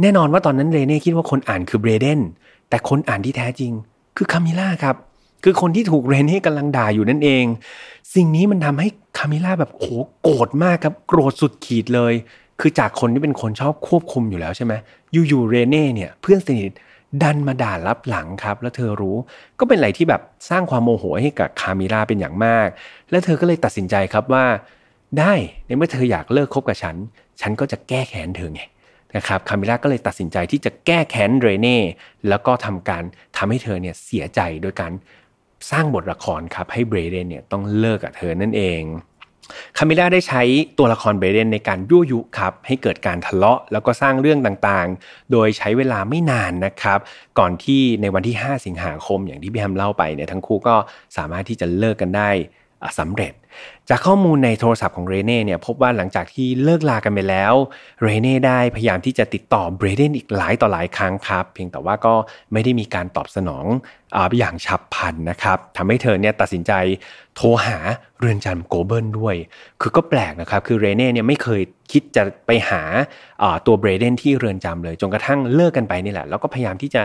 [0.02, 2.20] แน่นอนว่าตอนนั้นเรเน่คิดว่าคนอ่านคือเบรเดน
[2.70, 3.72] แต่คนอ่านที่แท้จริง
[4.18, 4.96] คือคามิล่าครับ
[5.44, 7.46] คือคนที่ถูกเรเน่กำลังด่าอยู่นั่นเอง
[8.16, 8.88] สิ่งนี้มันทำให้
[9.18, 9.86] คามิล่าแบบโห
[10.22, 12.14] โกรธมากครับโกรธสุดขีดเลย
[12.60, 14.74] คือจากคนที่เป็นคนชอบควบคุมอยู่แล้วใช่ไหม
[15.12, 16.72] อยู่ๆเรเน่เนี่ยเพื่อนสนิท
[17.24, 19.16] ดันมาด่ารับหลังครับ แล้วเธอรู้
[19.60, 22.68] ก็เป็นอะไรที่แบบสร้างความโมโหให้กับคามิลาเป็นอย่างมาก
[23.10, 24.46] แล้วเธอก็เลยตัดสินใจครับว่า
[25.20, 25.34] ได้
[25.66, 26.96] ในเมื่อเธออยากเลิกคบกับฉัน
[27.42, 28.62] ฉันก็จะแก้แค้นเธอไง
[29.16, 31.80] นะครับคามิลาก็เลยตัดสินใจที่จะแก้แค้นเรเน่
[32.30, 33.04] แล้วก็ทำการ
[33.38, 34.92] ทำให้เธอเนี่ยเสียใจโดยการ
[35.72, 38.84] สร้างบทละครครับให้เบรเดนเนี่ยต้องเลิกกับเธอนั่นเอง
[39.78, 40.42] คามิล่าได้ใช้
[40.78, 47.00] ตัวละครเบรเดนในการยั่วยุครับให้เกิดการทะเลาะแล้วก็สร้างเรื่องต่างๆ โดยใช้เวลาไม่นานนะครับ
[47.40, 50.76] ก่อนที่ในวันที่ 5 สิงหาคมอย่างที่พี่แฮมเล่าไปเนี่ยทั้งคู่ก็
[51.18, 52.30] สามารถที่จะเลิกกันได้
[53.00, 53.34] สำเร็จ
[53.90, 57.54] จากข้อมูลในโทรศัพท์ของเรเน่เนี่ยพบว่าหลังจากที่เลิกลากันไปแล้ว
[58.04, 62.14] เรเน่ได้พยายามที่จะติดต่อเบรเดนอีกหลายต่อหลายครั้งครับ เพียงแต่ว่าก็
[62.54, 63.66] ไม่ได้มีการตอบสนอง
[64.16, 66.74] ออย่างฉับพลันนะครับทำให้เธอเนี่ยตัดสินใจ
[67.36, 67.78] โทรหา
[68.20, 69.36] เรือนจำโกเบิลด้วย
[69.82, 72.82] คือก็แปลกนะครับคือเรเน่เนี่ยไม่เคยคิดจะไปหา
[73.66, 77.02] ตัวเบรเดนที่เรือนจำเลย จนกระทั่งเลิกกันไปนี่แหละแล้วก็พยายามที่จะ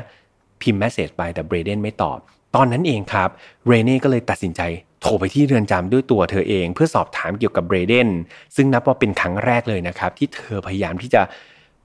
[0.62, 2.18] พิมพ์ message ไปแต่เบรเดนไม่ตอบ
[2.56, 3.28] ตอนนั้นเองครับ
[3.66, 4.60] เรเน่ก็เลยตัดสินใจ
[5.04, 8.08] โทรไปที่เรือนจำด้วยตัวเธอเอง เพื่อสอบถามเกี่ยวกับเบรเดน
[8.56, 11.22] ซึ่งนับว่าเป็นครั้งแรกเลยนะครับ ที่เธอพยายามที่จะ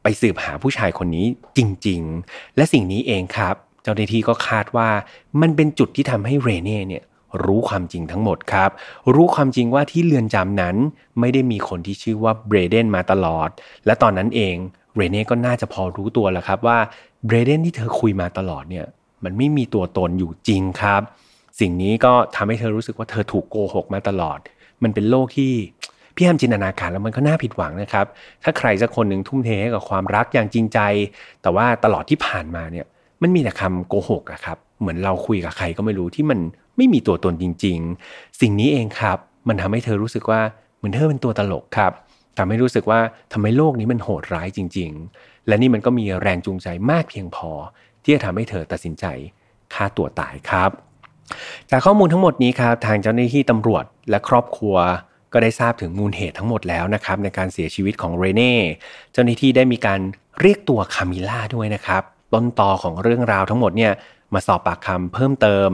[0.03, 1.25] ไปสืบหาผู้ชายคนนี้
[1.57, 4.89] จริง ๆ และสิ่งนี้เองครับ เจ้าหน้าที่ก็คาดว่า
[5.41, 7.03] มันเป็นจุดที่ทำให้เรเน่เนี่ย
[7.45, 8.69] รู้ความจริงทั้งหมดครับ
[9.13, 10.75] รู้ความจริงว่าที่เรือนจำนั้น
[11.19, 13.49] ไม่ได้มีคนที่ชื่อว่าเบรเดนมาตลอด
[13.85, 14.55] และตอนนั้นเอง
[14.95, 16.77] เรเน่ก็น่าจะพอรู้ตัวแล้วครับว่า
[17.25, 18.85] เบรเดนที่เธอคุยมาตลอดเนี่ย
[19.23, 21.01] มันไม่มีตัวตนอยู่จริงครับ
[21.59, 24.39] สิ่งนี้ก็ทำให้เธอรู้สึกว่าเธอถูกโกหกมาตลอด
[24.83, 25.51] มันเป็นโลกที่
[26.15, 28.05] พี่แอมจินตนาการแล้วมันก็น่าผิดหวังนะครับ
[28.43, 30.79] ถ้าใครสักคนหนึ่งทุ่มเทให้กับความรักอย่างจริงใจ
[31.41, 32.85] แต่ว่าตลอดที่ผ่านมาเนี่ย
[33.21, 36.39] มันมีแต่คำโกหกอะครับ เหมือนเราคุยกับใครก็ไม่รู้ที่มัน
[36.77, 37.77] ไม่มีตัวตนจริง
[38.09, 40.41] ๆ สิ่งนี้เองครับ มันทำให้เธอรู้สึกว่า
[40.77, 41.91] เหมือนเธอเป็นตัวตลกครับ
[42.37, 42.99] ทำให้รู้สึกว่า
[43.33, 47.51] ทำไมโลกนี้มันโหดร้ายจริง ๆ และนี่มันก็มีแรงจูงใจมากเพียงพอ
[48.03, 49.05] ที่จะทำให้เธอตัดสินใจ
[49.73, 50.88] ฆ่าตัวตายครับ
[51.71, 54.75] จากข้อมูลทั้งหมดนี้ครับทางเจ้าหน้าที่ตำรวจและครอบครัว
[55.33, 58.53] ก็ได้ทราบถึงมูลเหตุทั้งหมดแล้วนะครับในการเสียชีวิตของเรเน่
[59.13, 59.99] เจ้าหน้าที่ได้มีการ
[60.41, 62.03] เรียกตัวคามิล่าด้วยนะครับ
[62.33, 63.93] ต้นตอของเรื่องราวทั้งหมดเนี่ย
[64.33, 65.69] มาสอบปากคำเพิ่มเติม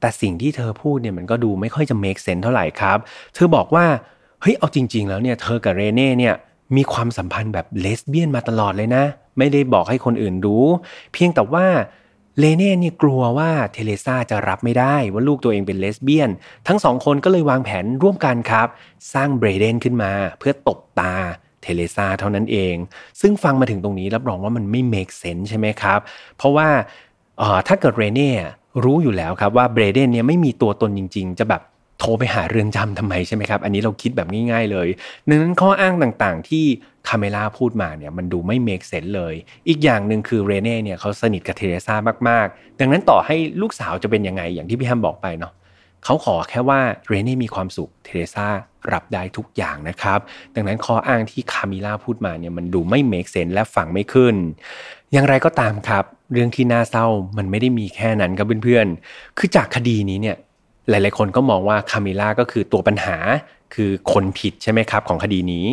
[0.00, 2.98] แต่สิ่งที่เธอพูดเนี่ยมันก็ดูไม่ค่อยจะ make sense เท่าไหร่ครับ
[3.34, 3.86] เธอบอกว่า
[4.40, 6.34] เฮ้ยเอาจริง ๆ แล้วเนี่ยเธอกับเรเน่เนี่ย
[6.76, 9.04] มีความสัมพันธ์แบบเลสเบี้ยนมาตลอดเลยนะ
[9.38, 10.66] ไม่ได้บอกให้คนอื่นรู้
[11.12, 11.66] เพียงแต่ว่า
[12.38, 16.30] เรเน่เนี่ยกลัวว่าเทเรซาจะรับไม่ได้ว่าลูกตัวเองเป็นเลสเบี้ยน
[16.68, 18.68] ทั้งสองคนก็เลยวางแผนร่วมกันครับ
[19.14, 21.14] สร้างเบรเดนขึ้นมา เพื่อตบตา
[21.62, 22.74] เทเรซาเท่านั้นเอง
[23.20, 26.00] ซึ่งฟังมาถึงตรงนี้รับรองว่ามันไม่ make sense ใช่ไหมครับ
[26.36, 26.68] เพราะว่า
[27.68, 28.32] ถ้าเกิดเรเน่
[28.84, 31.62] รู้อยู่แล้วครับว่าเบรเดนเนี่ยไม่มีตัวตนจริง ๆ จะแบบ
[31.98, 34.88] โทรไปหาเรือนจำทำไมใช่ไหมครับ อันนี้เราคิดแบบง่ายๆเลย
[35.28, 36.64] ดังนั้นข้ออ้างต่างๆ ที่
[37.08, 39.34] คามิล่าพูดมาเนี่ยมันดูไม่ make sense เลย
[39.68, 41.94] อีกอย่างหนึ่งคือเรเน่เนี่ยเขาสนิทกับเทเรซ่า
[42.28, 45.52] มากๆ ดังนั้นต่อให้ลูกสาวจะเป็นยังไงอย่างที่พี่แฮมบอกไปเนาะ
[46.04, 48.46] เขาขอแค่ว่าเรเน่มีความสุขเทเรซ่า
[48.92, 50.18] รับได้ทุกอย่างนะครับ
[50.54, 54.34] ดังนั้นข้ออ้างที่คามิล่าพูดมาเนี่ยมันดูไม่ make sense และฟังไม่ขึ้น
[55.12, 57.06] อย่างไรก็ตามครับ เรื่องที่น่าเศร้า
[57.38, 60.36] มันไม่ได้มีแค่นั้นครับเพื่อนๆ คือจากคดีนี้เนี่ย
[60.88, 63.16] หลาย ๆ คนก็มองว่าคามิล่าก็คือตัวปัญหา
[63.74, 65.66] คือคนผิดใช่ไหมครับของคดีนี้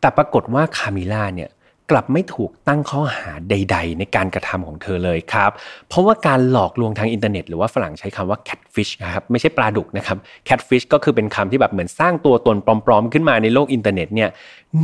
[0.00, 1.50] แต่ปรากฏว่าคามิล่าเนี่ย
[1.90, 5.50] กลับไม่ถูกตั้งข้อหาใด ๆ ในการกระทำของเธอเลยครับ
[5.88, 12.56] เพราะว่าการหลอกลวงทางอินเทอร์เน็ตหรือว่าฝรั่งใช้คำว่า catfish นะครับไม่ใช่ปลาดุกนะครับ catfish ก็คือเป็นคำที่แบบเหมือนสร้างตัวตน
[12.86, 14.30] ปลอม ๆ ขึ้นมาในโลกอินเทอร์เน็ตเนี่ย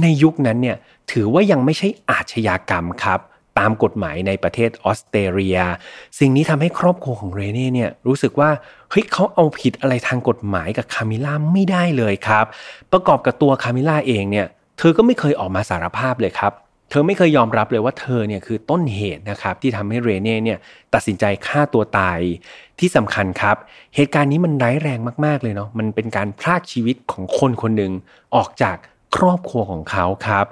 [0.01, 0.77] ในยุคนั้นเนี่ย
[1.13, 3.21] ถือว่ายังไม่ใช่อาชญากรรมครับ
[3.59, 5.59] ตามกฎหมายในประเทศออสเตรเลีย
[6.19, 8.51] สิ่งนี้ทำให้ครอบครัวของเรเน่เนี่ยรู้สึกว่า
[8.91, 12.45] เฮ้ยเขาเอาผิดอะไรทางกฎหมายกับคามิล่าไม่ได้เลยครับ
[12.93, 14.47] ประกอบกับตัวคามิล่าเองเนี่ย
[14.79, 16.53] เธอก็ไม่เคยออกมาสารภาพเลยครับ
[16.91, 20.59] เธอไม่เคยยอมรับเลยว่าเธอเนี่ยคือต้นเหตุนะครับที่ทำให้เรเน่เนี่ย
[20.95, 22.19] ตัดสินใจฆ่าตัวตาย
[22.79, 23.57] ที่สำคัญครับ
[23.97, 27.93] เหตุการณ์นี้มันร้ายแรงมากๆเลยเนาะมันเป็นการพรากชีวิตของคนคนหนึ่ง
[28.37, 28.77] ออกจาก
[29.17, 30.47] ครอบครัวของเขาครับ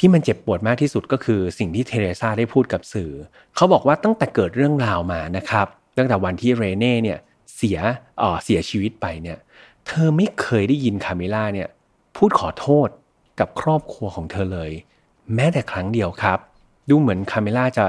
[0.00, 3.12] ที่มันเจ็บปวดมากที่สุดก็คือสิ่งที่เทเรซาได้พูดกับสื่อ
[3.56, 5.66] เขาบอกว่าตั้งแต่เกิดเรื่องราวมานะครับ
[5.98, 7.18] ตั้งแต่วันที่เรเน่เนี่ย
[7.56, 7.78] เสีย
[8.18, 9.38] เออเสียชีวิตไปเนี่ย
[9.86, 11.68] เธอไม่เคยได้ยินคาเมล่าเนี่ย
[12.16, 12.88] พูดขอโทษ
[13.40, 14.70] กับครอบครัวของเธอเลย
[15.34, 16.38] แม้แต่ครั้งเดียวครับ
[16.88, 17.84] ดูเหมือนคาเมล่าจะ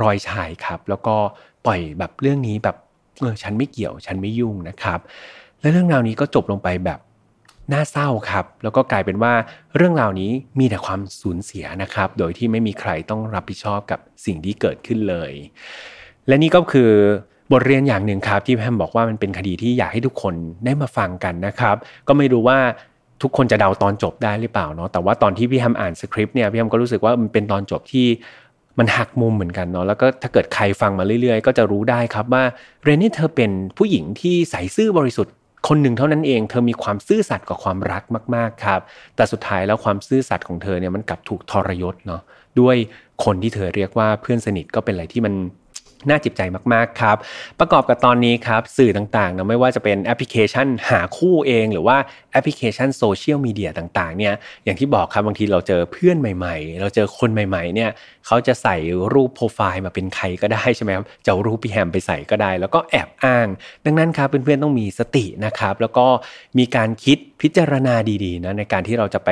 [0.00, 1.16] รอยชายครับ แล้วก็
[1.66, 2.76] ปล่อยแบบเรื่องนี้แบบ
[3.20, 4.98] เออฉันไม่เกี่ยว ฉันไม่ยุ่งนะครับ
[5.60, 6.98] และเรื่องราวนี้ก็จบลงไปแบบ
[7.72, 9.32] น่าเศร้าครับ แล้วก็กลายเป็นว่า
[9.76, 15.32] เรื่องราวนี้มีแต่ความสูญเสียนะครับ โดยที่ไม่มีใครต้องรับผิดชอบกับสิ่งที่เกิดขึ้นเลย
[16.28, 16.90] และนี่ก็คือ
[17.52, 21.76] บทเรียนอย่างหนึ่งครับที่แพมบอกว่ามันเป็นคดีที่อยากให้ทุกคนได้มาฟังกันนะครับ
[22.08, 22.58] ก็ไม่รู้ว่า
[23.22, 28.06] ทุกคนจะเดาตอนจบได้หรือเปล่าเนาะแต่ว่าตอนที่พี่แฮมอ่านสคริปต์เนี่ยพี่แฮมก็รู้สึกว่ามันเป็นตอนจบที่
[28.78, 32.44] มันหักมุมเหมือนกันเนาะแล้วก็ถ้าเกิดใครฟังมาเรื่อยๆ ก็จะรู้ได้ครับว่า
[32.82, 35.34] เรนนี่เธอเป็นผู้หญิงที่ใส่ซื่อบริสุทธิ์
[35.68, 38.02] คนหนึ่งเท่านั้นเองเธอมีความซื่อสัตย์กับความรัก
[38.34, 38.80] มาก ๆ ครับ
[39.16, 42.22] แต่สุดท้ายแล้วความซื่อสัตย์ของเธอเนี่ยมันกลับถูกทรยศเนาะ
[42.60, 42.76] ด้วย
[43.24, 45.34] คนที่เธอเรียกว่าเพื่อนสนิทก็เป็นอะไรที่มัน
[46.08, 46.42] น่าจิตใจ
[46.72, 47.16] มาก ๆ ครับ
[47.60, 51.96] ประกอบกับตอนนี้ครับ สื่อต่างๆนะไม่ว่าจะเป็นแอปพลิเคชันหาคู่เอง หรือว่า
[52.32, 54.34] แอปพลิเคชันโซเชียลมีเดียต่างๆเนี่ย
[54.64, 57.90] อย่างที่บอกครับบางทีเราเจอเพื่อนใหม่ ๆ เราเจอคนใหม่ๆเนี่ย
[58.26, 58.76] เขาจะใส่
[59.12, 63.48] รูปโปรไฟล์มาเป็นใครก็ได้ใช่ไหมครับจะรูปพี่แอมไปใส่ก็ได้ แล้วก็แอบอ้าง
[63.84, 66.06] ดังนั้นครับเพื่อนๆต้องมีสตินะครับ แล้วก็
[66.58, 67.94] มีการคิดพิจารณา
[68.24, 69.30] ดีๆนะในการที่เราจะไป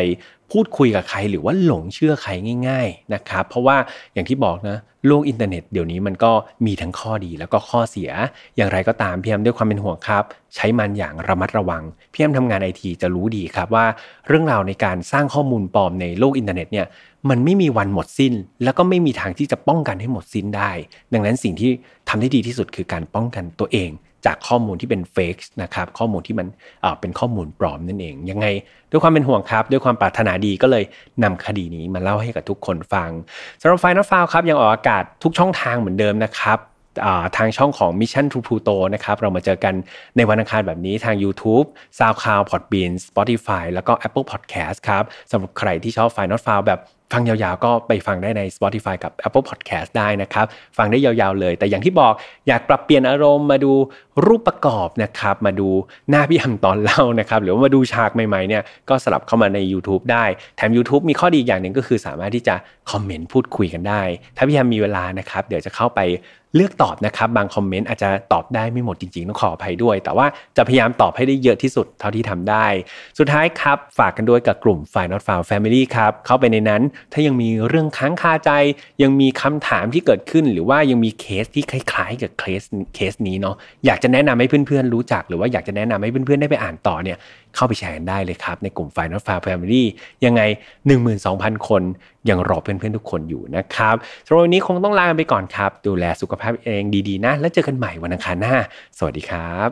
[0.53, 2.31] พูดคุยกับใครหรือว่าหลงเชื่อใคร
[2.69, 3.77] ง่าย ๆนะครับ เพราะว่า
[4.13, 6.33] อย่างที่บอกนะโลกอินเทอร์เน็ตเดี๋ยวนี้มันก็
[6.67, 8.11] มีทั้งข้อดีแล้วก็ข้อเสีย
[8.57, 10.25] อย่างไรก็ตามพี่แอมด้วยความเป็นห่วงครับ
[10.55, 11.83] ใช้มันอย่างระมัดระวัง
[12.13, 13.87] พี่แอมทำงานไอทีจะรู้ดีครับว่า
[14.29, 16.87] เรื่องราวในการสร้างข้อมูลปลอมในโลกอินเทอร์เน็ตเนี่ย
[17.31, 18.33] มันไม่มีวันหมดสิ้น
[18.65, 20.71] แล้วก็ไม่มีทางที่จะป้องกันให้หมดสิ้นได้
[21.13, 21.71] ดังนั้นสิ่งที่
[22.09, 23.91] ทำได้ดีที่สุดคือการป้องกันตัวเอง
[24.27, 26.47] จากข้อมูลที่เป็น fake นะครับข้อมูลที่มัน
[27.01, 28.47] เป็นข้อมูลปลอมนั่นเอง ยังไง
[28.91, 30.85] ด้วยความเป็นห่วงครับ ด้วยความปรารถนาดีก็เลย
[31.23, 33.11] นำคดีนี้มาเล่าให้กับทุกคนฟัง
[33.61, 36.59] สำหรับ Final File ครับยังออกอากาศทุกช่องทางเหมือนเดิมนะครับ
[37.37, 39.75] ทางช่องของ Mission to Pluto นะครับ เรามาเจอกัน
[40.17, 41.67] ในวันอังคารแบบนี้ทาง YouTube
[41.99, 46.81] SoundCloud Podbean Spotify แล้วก็ Apple Podcast ครับสำหรับใครที่ชอบ Final File แบบ
[47.15, 50.47] ฟังยาวๆ ก็ไปฟังได้ใน Spotify กับ Apple Podcast ได้นะครับ
[50.79, 52.13] ฟังได้ยาวๆเลย แต่อย่างที่บอก
[52.49, 53.73] อยากปรับเปลี่ยนอารมณ์มาดู
[54.27, 55.69] รูปประกอบนะครับ มาดู
[56.11, 60.25] หน้าพี่ฮัมตอนเล่านะครับ หรือว่ามาดูฉากใหม่ๆเนี่ยก็สลับเข้ามาใน YouTube ได้
[60.57, 62.55] แถม YouTube มีข้อดีอย่างหนึ่งก็คือสามารถที่จะ
[62.91, 64.03] คอมเมนต์พูดคุยกันได้
[64.37, 66.01] ถ้าพี่แอมมีเวลานะครับ เดี๋ยวจะเข้าไป
[66.57, 70.27] เลือกตอบนะครับบางคอมเมนต์อาจจะตอบได้ไม่หมดจริงๆ ต้องขออภัยด้วย แต่ว่า
[70.57, 72.67] จะพยายามตอบให้ได้เยอะที่สุดเท่าที่ทำได้
[73.19, 76.83] สุดท้ายครับ ฝากกันด้วยกับกลุ่ม f i n a l f i l e Family ครับ เข้าไปในนั้น
[77.13, 78.51] ถ้ายังมีเรื่องค้างคาใจ
[79.03, 82.63] ยังมีคำถามที่เกิดขึ้น หรือว่ายังมีเคสที่คล้ายๆ กับเคส
[82.95, 87.19] เคสนี้เนาะอยากจะแนะนำให้เพื่อนๆรู้จัก หรือว่าอยากจะแนะนำให้เพื่อนๆได้ไปอ่านต่อเนี่ย
[87.59, 89.85] เข้าไปแชร์กันได้เลยครับ ในกลุ่ม Final File Family
[90.25, 90.43] ยังไง
[91.05, 91.83] 12,000 คน
[92.29, 93.95] ยังรอเพื่อนๆทุกคนอยู่นะครับ
[94.27, 98.57] สำหรับวันนี้คงต้องลาไปก่อนครับ ดูแลสุขภาพเองดีๆนะ แล้วเจอกันใหม่วันอังคารหน้า
[98.99, 99.69] สวัสดีครับ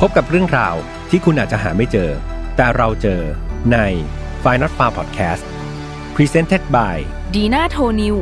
[0.00, 0.74] พบกับเรื่องราว
[1.10, 2.10] ที่คุณอาจจะหาไม่เจอ
[2.56, 3.20] แต่เราเจอ
[3.72, 3.78] ใน
[4.44, 5.42] Final File Podcast
[6.14, 6.96] Presented by
[7.34, 8.16] ดีน่าโทนิว